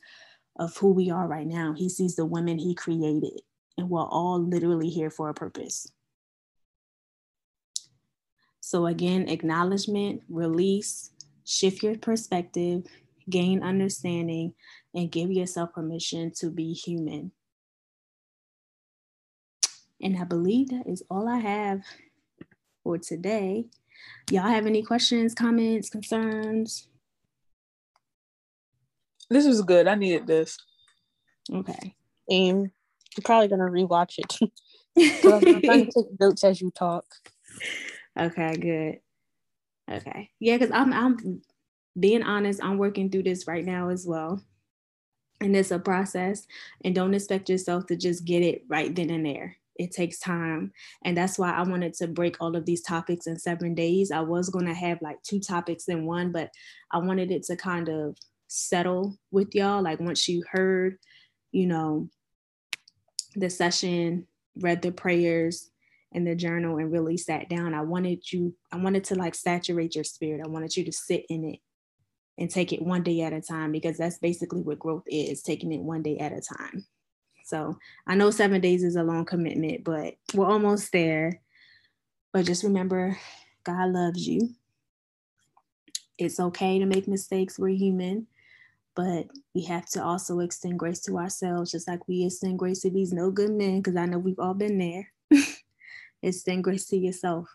of 0.56 0.76
who 0.76 0.92
we 0.92 1.10
are 1.10 1.26
right 1.26 1.46
now. 1.46 1.74
He 1.76 1.88
sees 1.88 2.16
the 2.16 2.26
women 2.26 2.58
he 2.58 2.74
created, 2.74 3.40
and 3.78 3.88
we're 3.88 4.06
all 4.06 4.42
literally 4.42 4.88
here 4.88 5.10
for 5.10 5.28
a 5.28 5.34
purpose. 5.34 5.90
So, 8.60 8.86
again, 8.86 9.28
acknowledgement, 9.28 10.22
release, 10.28 11.10
shift 11.44 11.82
your 11.82 11.96
perspective, 11.96 12.84
gain 13.28 13.62
understanding, 13.62 14.54
and 14.94 15.10
give 15.10 15.30
yourself 15.30 15.72
permission 15.72 16.30
to 16.36 16.50
be 16.50 16.72
human. 16.72 17.32
And 20.02 20.18
I 20.18 20.24
believe 20.24 20.70
that 20.70 20.86
is 20.86 21.02
all 21.10 21.28
I 21.28 21.38
have 21.38 21.82
for 22.82 22.98
today. 22.98 23.66
Y'all 24.30 24.42
have 24.42 24.66
any 24.66 24.82
questions, 24.82 25.34
comments, 25.34 25.90
concerns? 25.90 26.89
This 29.30 29.46
was 29.46 29.62
good. 29.62 29.86
I 29.86 29.94
needed 29.94 30.26
this. 30.26 30.58
Okay. 31.52 31.94
And 32.28 32.70
I'm 33.16 33.22
probably 33.24 33.48
gonna 33.48 33.70
rewatch 33.70 34.18
it. 34.18 34.36
I'm 35.24 35.62
trying 35.62 35.86
to 35.86 35.92
take 35.92 36.20
notes 36.20 36.44
as 36.44 36.60
you 36.60 36.70
talk. 36.72 37.04
Okay, 38.18 38.56
good. 38.56 39.94
Okay. 39.96 40.30
Yeah, 40.40 40.56
because 40.58 40.72
I'm 40.72 40.92
I'm 40.92 41.42
being 41.98 42.22
honest, 42.22 42.62
I'm 42.62 42.78
working 42.78 43.10
through 43.10 43.24
this 43.24 43.46
right 43.46 43.64
now 43.64 43.88
as 43.88 44.06
well. 44.06 44.42
And 45.40 45.56
it's 45.56 45.70
a 45.70 45.78
process. 45.78 46.46
And 46.84 46.94
don't 46.94 47.14
expect 47.14 47.48
yourself 47.48 47.86
to 47.86 47.96
just 47.96 48.24
get 48.24 48.42
it 48.42 48.64
right 48.68 48.94
then 48.94 49.10
and 49.10 49.24
there. 49.24 49.56
It 49.76 49.92
takes 49.92 50.18
time. 50.18 50.72
And 51.04 51.16
that's 51.16 51.38
why 51.38 51.52
I 51.52 51.62
wanted 51.62 51.94
to 51.94 52.06
break 52.06 52.36
all 52.40 52.54
of 52.54 52.66
these 52.66 52.82
topics 52.82 53.26
in 53.26 53.38
seven 53.38 53.74
days. 53.74 54.10
I 54.10 54.20
was 54.20 54.50
going 54.50 54.66
to 54.66 54.74
have 54.74 55.00
like 55.00 55.22
two 55.22 55.40
topics 55.40 55.88
in 55.88 56.04
one, 56.04 56.30
but 56.30 56.50
I 56.90 56.98
wanted 56.98 57.30
it 57.30 57.44
to 57.44 57.56
kind 57.56 57.88
of 57.88 58.16
settle 58.50 59.16
with 59.30 59.54
y'all. 59.54 59.82
Like 59.82 60.00
once 60.00 60.28
you 60.28 60.42
heard, 60.50 60.98
you 61.52 61.66
know, 61.66 62.08
the 63.36 63.48
session, 63.48 64.26
read 64.56 64.82
the 64.82 64.92
prayers, 64.92 65.70
and 66.12 66.26
the 66.26 66.34
journal 66.34 66.78
and 66.78 66.90
really 66.90 67.16
sat 67.16 67.48
down, 67.48 67.72
I 67.72 67.82
wanted 67.82 68.32
you, 68.32 68.54
I 68.72 68.76
wanted 68.78 69.04
to 69.04 69.14
like 69.14 69.34
saturate 69.34 69.94
your 69.94 70.04
spirit. 70.04 70.42
I 70.44 70.48
wanted 70.48 70.76
you 70.76 70.84
to 70.84 70.92
sit 70.92 71.24
in 71.28 71.44
it 71.44 71.60
and 72.36 72.50
take 72.50 72.72
it 72.72 72.82
one 72.82 73.04
day 73.04 73.20
at 73.20 73.32
a 73.32 73.40
time 73.40 73.70
because 73.70 73.96
that's 73.96 74.18
basically 74.18 74.62
what 74.62 74.78
growth 74.78 75.04
is 75.06 75.42
taking 75.42 75.72
it 75.72 75.80
one 75.80 76.02
day 76.02 76.18
at 76.18 76.32
a 76.32 76.40
time. 76.40 76.84
So 77.44 77.78
I 78.06 78.16
know 78.16 78.30
seven 78.30 78.60
days 78.60 78.82
is 78.82 78.96
a 78.96 79.04
long 79.04 79.24
commitment, 79.24 79.84
but 79.84 80.14
we're 80.34 80.50
almost 80.50 80.90
there. 80.92 81.40
But 82.32 82.46
just 82.46 82.64
remember, 82.64 83.16
God 83.62 83.90
loves 83.90 84.26
you. 84.26 84.50
It's 86.18 86.40
okay 86.40 86.78
to 86.78 86.86
make 86.86 87.08
mistakes. 87.08 87.58
We're 87.58 87.68
human, 87.68 88.26
but 89.00 89.28
we 89.54 89.62
have 89.62 89.86
to 89.86 90.04
also 90.04 90.40
extend 90.40 90.78
grace 90.78 91.00
to 91.00 91.16
ourselves, 91.16 91.70
just 91.70 91.88
like 91.88 92.06
we 92.06 92.26
extend 92.26 92.58
grace 92.58 92.80
to 92.80 92.90
these 92.90 93.14
no 93.14 93.30
good 93.30 93.50
men, 93.50 93.78
because 93.78 93.96
I 93.96 94.04
know 94.04 94.18
we've 94.18 94.38
all 94.38 94.52
been 94.52 94.78
there. 94.78 95.10
extend 96.22 96.64
grace 96.64 96.84
to 96.86 96.98
yourself 96.98 97.48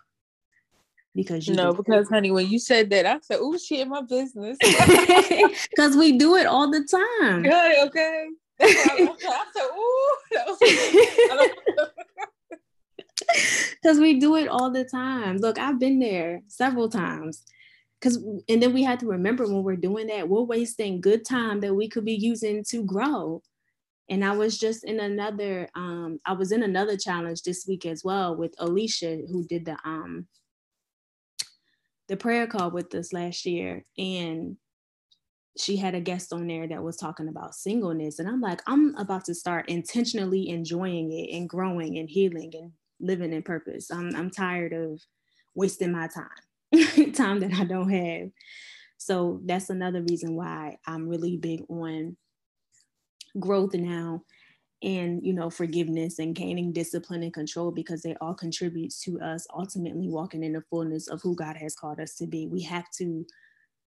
because 1.14 1.48
you 1.48 1.54
no 1.54 1.72
because 1.72 2.10
honey 2.10 2.32
when 2.32 2.48
you 2.48 2.58
said 2.58 2.90
that 2.90 3.06
i 3.06 3.20
said 3.20 3.38
oh 3.40 3.56
shit 3.58 3.88
my 3.88 4.02
business 4.02 4.58
because 5.70 5.96
we 5.96 6.18
do 6.18 6.36
it 6.36 6.48
all 6.48 6.72
the 6.72 6.84
time 6.84 7.44
good 7.44 7.88
okay 7.88 8.28
I 8.60 9.46
said, 9.54 9.68
ooh. 9.78 10.16
because 13.82 14.00
we 14.00 14.20
do 14.20 14.36
it 14.38 14.48
all 14.48 14.72
the 14.72 14.86
time. 14.86 15.38
Look, 15.38 15.60
I've 15.60 15.80
been 15.80 16.00
there 16.00 16.42
several 16.48 16.90
times. 16.90 17.44
Because 18.00 18.18
and 18.50 18.62
then 18.62 18.74
we 18.74 18.84
had 18.84 19.00
to 19.00 19.08
remember 19.08 19.46
when 19.46 19.64
we're 19.64 19.76
doing 19.76 20.08
that, 20.08 20.28
we're 20.28 20.42
wasting 20.42 21.02
good 21.02 21.26
time 21.26 21.62
that 21.62 21.74
we 21.74 21.90
could 21.90 22.06
be 22.06 22.16
using 22.16 22.64
to 22.70 22.84
grow. 22.84 23.42
And 24.10 24.24
I 24.24 24.34
was 24.34 24.60
just 24.60 24.84
in 24.84 25.00
another, 25.00 25.68
um, 25.74 26.20
I 26.26 26.34
was 26.34 26.52
in 26.52 26.62
another 26.62 26.96
challenge 26.98 27.42
this 27.42 27.66
week 27.68 27.86
as 27.86 28.04
well 28.04 28.36
with 28.36 28.54
Alicia, 28.60 29.22
who 29.32 29.46
did 29.48 29.66
the 29.66 29.78
um 29.84 30.28
the 32.08 32.18
prayer 32.18 32.46
call 32.48 32.72
with 32.72 32.94
us 32.94 33.14
last 33.14 33.46
year. 33.46 33.84
And 33.98 34.58
she 35.58 35.78
had 35.78 35.96
a 35.96 36.02
guest 36.02 36.34
on 36.34 36.48
there 36.48 36.68
that 36.68 36.84
was 36.84 36.98
talking 36.98 37.30
about 37.30 37.56
singleness. 37.56 38.20
And 38.20 38.28
I'm 38.28 38.42
like, 38.42 38.62
I'm 38.68 38.96
about 38.96 39.26
to 39.26 39.34
start 39.34 39.70
intentionally 39.70 40.50
enjoying 40.50 41.12
it 41.12 41.36
and 41.36 41.50
growing 41.50 41.98
and 41.98 42.10
healing 42.10 42.52
and 42.54 42.72
living 43.00 43.34
in 43.34 43.42
purpose. 43.42 43.90
I'm, 43.90 44.16
I'm 44.16 44.30
tired 44.30 44.74
of 44.74 45.02
wasting 45.56 45.94
my 45.94 46.08
time, 46.08 46.28
time 47.14 47.40
that 47.40 47.54
I 47.54 47.64
don't 47.64 47.90
have. 47.90 48.30
So 48.98 49.42
that's 49.46 49.70
another 49.70 50.02
reason 50.02 50.36
why 50.36 50.78
I'm 50.88 51.08
really 51.08 51.38
big 51.38 51.62
on 51.70 52.18
growth 53.40 53.74
now 53.74 54.22
and 54.82 55.26
you 55.26 55.34
know 55.34 55.50
forgiveness 55.50 56.20
and 56.20 56.36
gaining 56.36 56.72
discipline 56.72 57.24
and 57.24 57.34
control 57.34 57.72
because 57.72 58.02
they 58.02 58.16
all 58.22 58.34
contributes 58.34 59.02
to 59.02 59.20
us 59.20 59.46
ultimately 59.56 60.08
walking 60.10 60.44
in 60.44 60.54
the 60.54 60.64
fullness 60.70 61.08
of 61.08 61.22
who 61.22 61.36
God 61.36 61.58
has 61.58 61.76
called 61.76 62.00
us 62.00 62.16
to 62.16 62.28
be. 62.28 62.48
We 62.48 62.62
have 62.64 62.86
to 62.98 63.26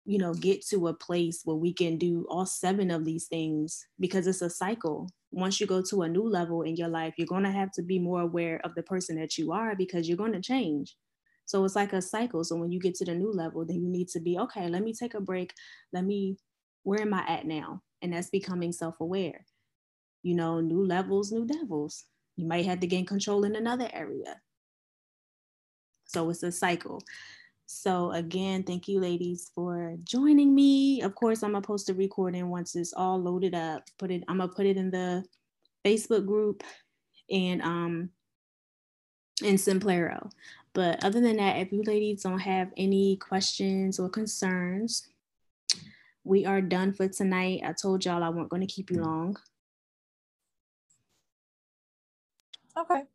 you 0.07 0.17
know 0.17 0.33
get 0.33 0.65
to 0.67 0.87
a 0.87 0.93
place 0.93 1.41
where 1.43 1.57
we 1.57 1.73
can 1.73 1.97
do 1.97 2.25
all 2.29 2.45
seven 2.45 2.89
of 2.89 3.05
these 3.05 3.27
things 3.27 3.85
because 3.99 4.25
it's 4.25 4.41
a 4.41 4.49
cycle 4.49 5.09
once 5.31 5.59
you 5.59 5.67
go 5.67 5.83
to 5.83 6.03
a 6.03 6.09
new 6.09 6.27
level 6.27 6.61
in 6.61 6.77
your 6.77 6.87
life 6.87 7.13
you're 7.17 7.27
going 7.27 7.43
to 7.43 7.51
have 7.51 7.71
to 7.73 7.83
be 7.83 7.99
more 7.99 8.21
aware 8.21 8.61
of 8.63 8.73
the 8.75 8.83
person 8.83 9.19
that 9.19 9.37
you 9.37 9.51
are 9.51 9.75
because 9.75 10.07
you're 10.07 10.17
going 10.17 10.31
to 10.31 10.41
change 10.41 10.95
so 11.47 11.65
it's 11.65 11.75
like 11.75 11.93
a 11.93 12.01
cycle 12.01 12.43
so 12.43 12.55
when 12.55 12.71
you 12.71 12.79
get 12.79 12.93
to 12.93 13.05
the 13.05 13.15
new 13.15 13.31
level 13.31 13.65
then 13.65 13.81
you 13.81 13.89
need 13.89 14.07
to 14.07 14.19
be 14.19 14.37
okay 14.37 14.69
let 14.69 14.83
me 14.83 14.93
take 14.93 15.15
a 15.15 15.19
break 15.19 15.51
let 15.91 16.05
me 16.05 16.37
where 16.83 17.01
am 17.01 17.13
i 17.13 17.25
at 17.27 17.47
now 17.47 17.81
and 18.03 18.13
that's 18.13 18.29
becoming 18.29 18.71
self-aware 18.71 19.43
you 20.21 20.35
know 20.35 20.61
new 20.61 20.85
levels 20.85 21.31
new 21.31 21.45
devils 21.47 22.05
you 22.35 22.47
might 22.47 22.65
have 22.65 22.79
to 22.79 22.87
gain 22.87 23.05
control 23.05 23.43
in 23.43 23.55
another 23.55 23.89
area 23.91 24.39
so 26.05 26.29
it's 26.29 26.43
a 26.43 26.51
cycle 26.51 27.01
so 27.67 28.11
again, 28.11 28.63
thank 28.63 28.87
you 28.87 29.01
ladies 29.01 29.51
for 29.53 29.97
joining 30.05 30.55
me. 30.55 31.01
Of 31.01 31.15
course, 31.15 31.43
I'm 31.43 31.51
gonna 31.51 31.61
post 31.61 31.89
a 31.89 31.93
recording 31.93 32.49
once 32.49 32.77
it's 32.77 32.93
all 32.93 33.21
loaded 33.21 33.53
up. 33.53 33.83
Put 33.99 34.09
it, 34.09 34.23
I'm 34.29 34.37
gonna 34.37 34.51
put 34.51 34.65
it 34.65 34.77
in 34.77 34.89
the 34.89 35.25
Facebook 35.85 36.25
group 36.25 36.63
and 37.29 37.61
um 37.61 38.09
in 39.43 39.55
Simplero. 39.55 40.31
But 40.77 41.03
other 41.03 41.19
than 41.19 41.37
that, 41.37 41.57
if 41.57 41.71
you 41.71 41.81
ladies 41.81 42.21
don't 42.21 42.37
have 42.37 42.69
any 42.77 43.15
questions 43.15 43.99
or 43.99 44.09
concerns, 44.09 45.07
we 46.23 46.45
are 46.45 46.61
done 46.61 46.93
for 46.93 47.07
tonight. 47.07 47.61
I 47.65 47.73
told 47.73 48.05
y'all 48.05 48.21
I 48.21 48.29
wasn't 48.29 48.49
going 48.49 48.61
to 48.61 48.71
keep 48.71 48.91
you 48.91 49.01
long. 49.01 49.37
Okay. 52.77 53.05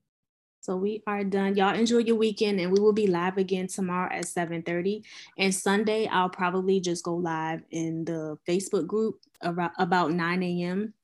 So 0.61 0.75
we 0.75 1.05
are 1.07 1.22
done. 1.22 1.55
Y'all 1.55 1.77
enjoy 1.77 1.98
your 1.98 2.16
weekend 2.16 2.59
and 2.59 2.72
we 2.72 2.81
will 2.81 2.92
be 2.92 3.07
live 3.07 3.38
again 3.38 3.68
tomorrow 3.68 4.12
at 4.12 4.25
7:30. 4.25 5.05
And 5.38 5.55
Sunday, 5.55 6.09
I'll 6.09 6.31
probably 6.31 6.81
just 6.81 7.05
go 7.05 7.14
live 7.14 7.62
in 7.70 8.05
the 8.05 8.38
Facebook 8.48 8.88
group 8.88 9.20
around 9.44 9.70
about 9.79 10.11
9 10.11 10.42
a.m. 10.42 10.94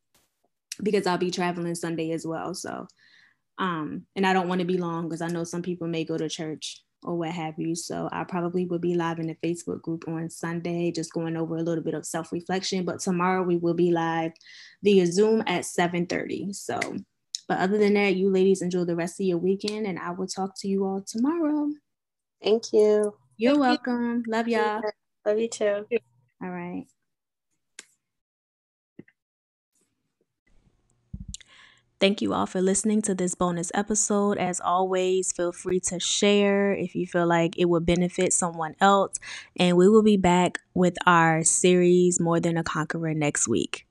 because 0.82 1.06
I'll 1.06 1.18
be 1.18 1.30
traveling 1.30 1.76
Sunday 1.76 2.10
as 2.10 2.26
well. 2.26 2.52
So 2.52 2.88
um, 3.58 4.06
and 4.16 4.26
I 4.26 4.32
don't 4.32 4.48
want 4.48 4.60
to 4.60 4.66
be 4.66 4.78
long 4.78 5.08
because 5.08 5.22
I 5.22 5.28
know 5.28 5.44
some 5.44 5.62
people 5.62 5.88
may 5.88 6.04
go 6.04 6.16
to 6.16 6.28
church 6.28 6.82
or 7.02 7.16
what 7.16 7.30
have 7.30 7.54
you. 7.58 7.74
So 7.74 8.08
I 8.12 8.24
probably 8.24 8.66
will 8.66 8.78
be 8.78 8.94
live 8.94 9.18
in 9.18 9.28
the 9.28 9.36
Facebook 9.36 9.82
group 9.82 10.04
on 10.08 10.30
Sunday, 10.30 10.90
just 10.90 11.12
going 11.12 11.36
over 11.36 11.56
a 11.56 11.62
little 11.62 11.84
bit 11.84 11.94
of 11.94 12.06
self-reflection. 12.06 12.84
But 12.84 13.00
tomorrow 13.00 13.42
we 13.42 13.56
will 13.56 13.74
be 13.74 13.90
live 13.90 14.32
via 14.82 15.06
Zoom 15.06 15.42
at 15.46 15.64
7:30. 15.64 16.54
So 16.54 16.78
but 17.48 17.58
other 17.60 17.78
than 17.78 17.94
that, 17.94 18.14
you 18.16 18.30
ladies 18.30 18.60
enjoy 18.60 18.84
the 18.84 18.94
rest 18.94 19.18
of 19.20 19.26
your 19.26 19.38
weekend 19.38 19.86
and 19.86 19.98
I 19.98 20.10
will 20.10 20.26
talk 20.26 20.52
to 20.58 20.68
you 20.68 20.84
all 20.84 21.02
tomorrow. 21.06 21.70
Thank 22.42 22.72
you. 22.72 23.14
You're 23.38 23.52
Thank 23.52 23.60
welcome. 23.60 24.22
You. 24.26 24.32
Love 24.32 24.48
y'all. 24.48 24.82
Love 25.24 25.38
you 25.38 25.48
too. 25.48 25.86
All 26.42 26.50
right. 26.50 26.84
Thank 32.00 32.22
you 32.22 32.32
all 32.32 32.46
for 32.46 32.62
listening 32.62 33.02
to 33.02 33.14
this 33.14 33.34
bonus 33.34 33.72
episode. 33.74 34.38
As 34.38 34.60
always, 34.60 35.32
feel 35.32 35.50
free 35.50 35.80
to 35.80 35.98
share 35.98 36.72
if 36.72 36.94
you 36.94 37.08
feel 37.08 37.26
like 37.26 37.58
it 37.58 37.64
would 37.64 37.86
benefit 37.86 38.32
someone 38.32 38.76
else. 38.80 39.16
And 39.56 39.76
we 39.76 39.88
will 39.88 40.04
be 40.04 40.16
back 40.16 40.60
with 40.74 40.96
our 41.06 41.42
series, 41.42 42.20
More 42.20 42.38
Than 42.38 42.56
a 42.56 42.62
Conqueror, 42.62 43.14
next 43.14 43.48
week. 43.48 43.87